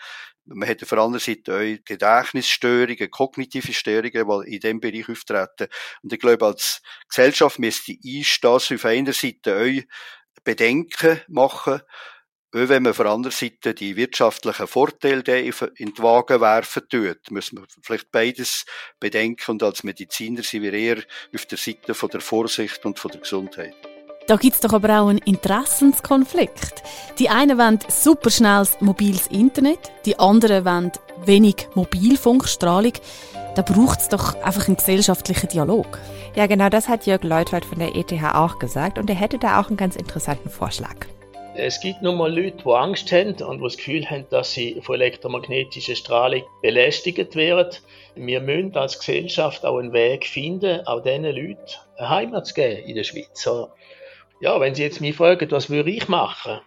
man 0.45 0.69
hat 0.69 0.83
auf 0.83 0.89
der 0.89 0.99
anderen 0.99 1.19
Seite 1.19 1.55
auch 1.55 1.85
Gedächtnisstörungen, 1.85 3.09
kognitive 3.09 3.73
Störungen, 3.73 4.43
die 4.45 4.55
in 4.55 4.59
diesem 4.59 4.79
Bereich 4.79 5.09
auftreten. 5.09 5.67
Und 6.03 6.13
ich 6.13 6.19
glaube, 6.19 6.45
als 6.45 6.81
Gesellschaft 7.09 7.59
müsste 7.59 7.93
ich 8.01 8.39
das 8.41 8.71
auf 8.71 8.85
einer 8.85 9.13
Seite 9.13 9.55
auch 9.57 10.43
Bedenken 10.43 11.21
machen, 11.27 11.81
auch 12.55 12.69
wenn 12.69 12.83
man 12.83 12.91
auf 12.91 12.97
der 12.97 13.07
anderen 13.07 13.35
Seite 13.35 13.73
die 13.73 13.97
wirtschaftlichen 13.97 14.67
Vorteile 14.67 15.39
in 15.39 15.93
die 15.93 15.97
Waage 15.97 16.39
werfen 16.39 16.83
tut, 16.87 17.29
müssen 17.29 17.57
wir 17.57 17.65
vielleicht 17.81 18.11
beides 18.11 18.65
bedenken 18.99 19.51
und 19.51 19.63
als 19.63 19.83
Mediziner 19.83 20.41
sind 20.41 20.63
wir 20.63 20.71
eher 20.71 21.03
auf 21.33 21.45
der 21.47 21.57
Seite 21.57 21.93
von 21.93 22.09
der 22.09 22.21
Vorsicht 22.21 22.85
und 22.85 22.97
von 22.97 23.11
der 23.11 23.21
Gesundheit. 23.21 23.94
Da 24.27 24.37
gibt 24.37 24.55
es 24.55 24.61
doch 24.61 24.73
aber 24.73 25.01
auch 25.01 25.07
einen 25.07 25.19
Interessenskonflikt. 25.19 26.81
Die 27.19 27.29
einen 27.29 27.59
wollen 27.59 27.77
superschnelles 27.87 28.81
mobiles 28.81 29.27
Internet, 29.27 29.91
die 30.05 30.17
anderen 30.17 30.65
wollen 30.65 30.91
wenig 31.25 31.67
Mobilfunkstrahlung. 31.75 32.93
Da 33.53 33.61
braucht 33.61 33.99
es 33.99 34.09
doch 34.09 34.33
einfach 34.41 34.67
einen 34.67 34.77
gesellschaftlichen 34.77 35.49
Dialog. 35.49 35.99
Ja, 36.35 36.47
genau 36.47 36.69
das 36.69 36.89
hat 36.89 37.05
Jörg 37.05 37.23
Leuthold 37.23 37.65
von 37.65 37.77
der 37.77 37.95
ETH 37.95 38.11
auch 38.33 38.57
gesagt 38.57 38.97
und 38.97 39.09
er 39.11 39.15
hätte 39.15 39.37
da 39.37 39.61
auch 39.61 39.67
einen 39.67 39.77
ganz 39.77 39.95
interessanten 39.95 40.49
Vorschlag. 40.49 40.95
Es 41.55 41.79
gibt 41.79 42.01
nun 42.01 42.17
mal 42.17 42.35
Leute, 42.35 42.57
die 42.65 42.69
Angst 42.69 43.11
haben 43.11 43.35
und 43.43 43.59
die 43.59 43.63
das 43.63 43.77
Gefühl 43.77 44.09
haben, 44.09 44.25
dass 44.31 44.53
sie 44.53 44.81
von 44.81 44.95
elektromagnetischer 44.95 45.95
Strahlung 45.95 46.41
belästigt 46.63 47.35
werden. 47.35 47.77
Wir 48.15 48.41
müssen 48.41 48.75
als 48.75 48.97
Gesellschaft 48.97 49.63
auch 49.65 49.77
einen 49.77 49.93
Weg 49.93 50.25
finden, 50.25 50.85
auch 50.87 51.01
diesen 51.01 51.23
Leuten 51.23 51.59
eine 51.97 52.09
Heimat 52.09 52.47
zu 52.47 52.55
geben 52.55 52.83
in 52.87 52.95
der 52.95 53.03
Schweiz. 53.03 53.47
Ja, 54.41 54.59
wenn 54.59 54.75
Sie 54.75 54.83
jetzt 54.83 55.01
mich 55.01 55.15
fragen, 55.15 55.49
was 55.51 55.69
würde 55.69 55.91
ich 55.91 56.09
machen? 56.09 56.59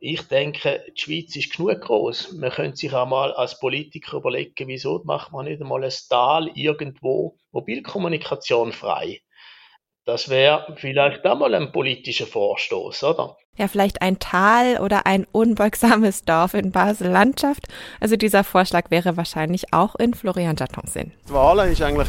Ich 0.00 0.22
denke, 0.22 0.84
die 0.96 1.00
Schweiz 1.00 1.36
ist 1.36 1.56
genug 1.56 1.80
groß. 1.80 2.32
Man 2.32 2.50
könnte 2.50 2.76
sich 2.76 2.92
auch 2.92 3.06
mal 3.06 3.32
als 3.32 3.58
Politiker 3.58 4.18
überlegen, 4.18 4.68
wieso 4.68 5.00
macht 5.04 5.32
man 5.32 5.46
nicht 5.46 5.60
einmal 5.60 5.84
ein 5.84 5.92
Tal 6.08 6.50
irgendwo 6.54 7.36
Mobilkommunikation 7.52 8.72
frei? 8.72 9.20
Das 10.06 10.28
wäre 10.28 10.74
vielleicht 10.76 11.24
auch 11.26 11.38
mal 11.38 11.54
ein 11.54 11.72
politischer 11.72 12.26
Vorstoß, 12.26 13.04
oder? 13.04 13.36
Ja, 13.56 13.68
vielleicht 13.68 14.02
ein 14.02 14.18
Tal 14.18 14.78
oder 14.78 15.06
ein 15.06 15.26
unbeugsames 15.30 16.24
Dorf 16.24 16.54
in 16.54 16.72
Basel-Landschaft. 16.72 17.68
Also 18.00 18.16
dieser 18.16 18.44
Vorschlag 18.44 18.90
wäre 18.90 19.16
wahrscheinlich 19.16 19.72
auch 19.72 19.94
in 19.94 20.12
Florian 20.12 20.56
Jaton 20.56 20.86
Sinn. 20.86 21.12
Wahlen 21.28 21.70
ist 21.72 21.80
eigentlich 21.80 22.08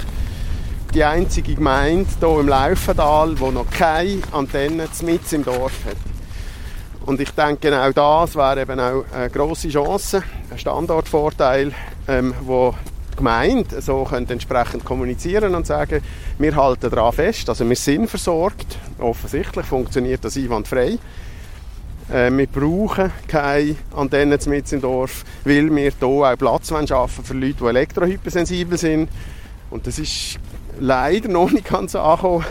die 0.96 1.04
einzige 1.04 1.56
Gemeinde 1.56 2.10
hier 2.22 2.40
im 2.40 2.48
Laufental, 2.48 3.36
die 3.36 3.52
noch 3.52 3.70
keine 3.70 4.22
Antenne 4.32 4.88
mit 5.04 5.34
im 5.34 5.44
Dorf 5.44 5.74
hat. 5.86 5.98
Und 7.06 7.20
ich 7.20 7.32
denke, 7.32 7.68
genau 7.68 7.92
das 7.92 8.36
wäre 8.36 8.62
eben 8.62 8.80
auch 8.80 9.04
eine 9.14 9.30
grosse 9.30 9.68
Chance, 9.68 10.24
ein 10.50 10.58
Standortvorteil, 10.58 11.74
ähm, 12.08 12.34
wo 12.42 12.74
die 13.12 13.18
Gemeinde 13.18 13.82
so 13.82 14.06
könnte 14.06 14.34
entsprechend 14.34 14.86
kommunizieren 14.86 15.54
und 15.54 15.68
sagen, 15.68 16.02
wir 16.40 16.56
halten 16.56 16.90
daran 16.90 17.12
fest, 17.12 17.50
also 17.50 17.68
wir 17.68 17.76
sind 17.76 18.10
versorgt. 18.10 18.78
Offensichtlich 18.98 19.66
funktioniert 19.66 20.24
das 20.24 20.38
einwandfrei. 20.38 20.98
Äh, 22.10 22.32
wir 22.32 22.48
brauchen 22.48 23.12
keine 23.28 23.76
Antennen 23.94 24.40
mit 24.48 24.72
im 24.72 24.80
Dorf, 24.80 25.26
weil 25.44 25.76
wir 25.76 25.92
hier 25.92 26.08
auch 26.08 26.38
Platz 26.38 26.70
schaffen 26.70 27.26
für 27.26 27.34
Leute, 27.34 27.56
die 27.60 27.66
elektrohypersensibel 27.66 28.78
sind. 28.78 29.10
Und 29.76 29.86
das 29.88 30.00
ist 30.00 30.40
leider 30.80 31.28
noch 31.28 31.52
nicht 31.52 31.66
ganz 31.66 31.96
angekommen, 31.96 32.46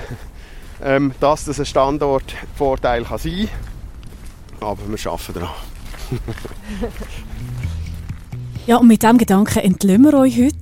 ähm, 0.82 1.14
dass 1.20 1.46
das 1.46 1.58
ein 1.58 1.64
Standortvorteil 1.64 3.04
kann 3.04 3.16
sein 3.16 3.48
kann. 4.60 4.68
Aber 4.68 4.78
wir 4.86 5.10
arbeiten 5.10 5.32
daran. 5.32 5.48
ja, 8.66 8.76
und 8.76 8.88
mit 8.88 9.02
diesem 9.02 9.16
Gedanken 9.16 9.60
entlösen 9.60 10.04
wir 10.04 10.18
euch 10.18 10.36
heute. 10.36 10.54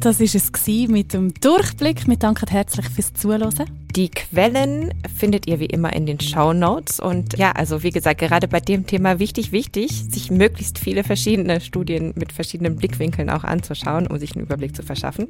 Das 0.00 0.20
war 0.20 0.26
es 0.26 0.90
mit 0.90 1.14
dem 1.14 1.32
Durchblick. 1.32 2.06
Wir 2.06 2.18
danken 2.18 2.50
herzlich 2.50 2.90
fürs 2.90 3.14
Zuhören. 3.14 3.64
Die 3.96 4.10
Quellen 4.10 4.92
findet 5.16 5.46
ihr 5.46 5.60
wie 5.60 5.66
immer 5.66 5.94
in 5.94 6.04
den 6.04 6.20
Show 6.20 6.52
Notes. 6.52 7.00
Und 7.00 7.38
ja, 7.38 7.52
also 7.52 7.82
wie 7.82 7.90
gesagt, 7.90 8.20
gerade 8.20 8.48
bei 8.48 8.60
dem 8.60 8.86
Thema 8.86 9.18
wichtig, 9.18 9.50
wichtig, 9.50 10.04
sich 10.10 10.30
möglichst 10.30 10.78
viele 10.78 11.04
verschiedene 11.04 11.62
Studien 11.62 12.12
mit 12.16 12.32
verschiedenen 12.32 12.76
Blickwinkeln 12.76 13.30
auch 13.30 13.44
anzuschauen, 13.44 14.08
um 14.08 14.18
sich 14.18 14.36
einen 14.36 14.44
Überblick 14.44 14.76
zu 14.76 14.82
verschaffen. 14.82 15.26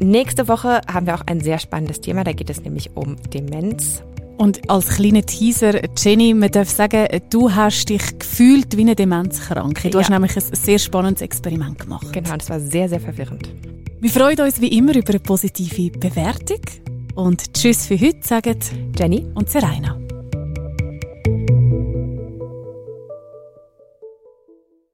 Nächste 0.00 0.46
Woche 0.46 0.80
haben 0.86 1.06
wir 1.06 1.16
auch 1.16 1.26
ein 1.26 1.40
sehr 1.40 1.58
spannendes 1.58 2.00
Thema. 2.00 2.22
Da 2.22 2.32
geht 2.32 2.50
es 2.50 2.62
nämlich 2.62 2.90
um 2.94 3.16
Demenz. 3.34 4.02
Und 4.36 4.70
als 4.70 4.90
kleiner 4.90 5.22
Teaser, 5.22 5.80
Jenny, 5.96 6.32
man 6.34 6.52
darf 6.52 6.70
sagen, 6.70 7.08
du 7.30 7.52
hast 7.52 7.88
dich 7.88 8.16
gefühlt 8.16 8.76
wie 8.76 8.82
eine 8.82 8.94
Demenzkranke. 8.94 9.90
Du 9.90 9.98
ja. 9.98 10.04
hast 10.04 10.10
nämlich 10.10 10.36
ein 10.36 10.42
sehr 10.52 10.78
spannendes 10.78 11.22
Experiment 11.22 11.80
gemacht. 11.80 12.12
Genau, 12.12 12.36
das 12.36 12.48
war 12.48 12.60
sehr, 12.60 12.88
sehr 12.88 13.00
verwirrend. 13.00 13.50
Wir 14.00 14.10
freuen 14.10 14.40
uns 14.40 14.60
wie 14.60 14.68
immer 14.68 14.94
über 14.94 15.08
eine 15.08 15.18
positive 15.18 15.90
Bewertung. 15.98 16.60
Und 17.16 17.52
Tschüss 17.52 17.86
für 17.86 17.98
heute, 17.98 18.20
sagen 18.22 18.56
Jenny 18.96 19.26
und 19.34 19.50
Serena. 19.50 19.98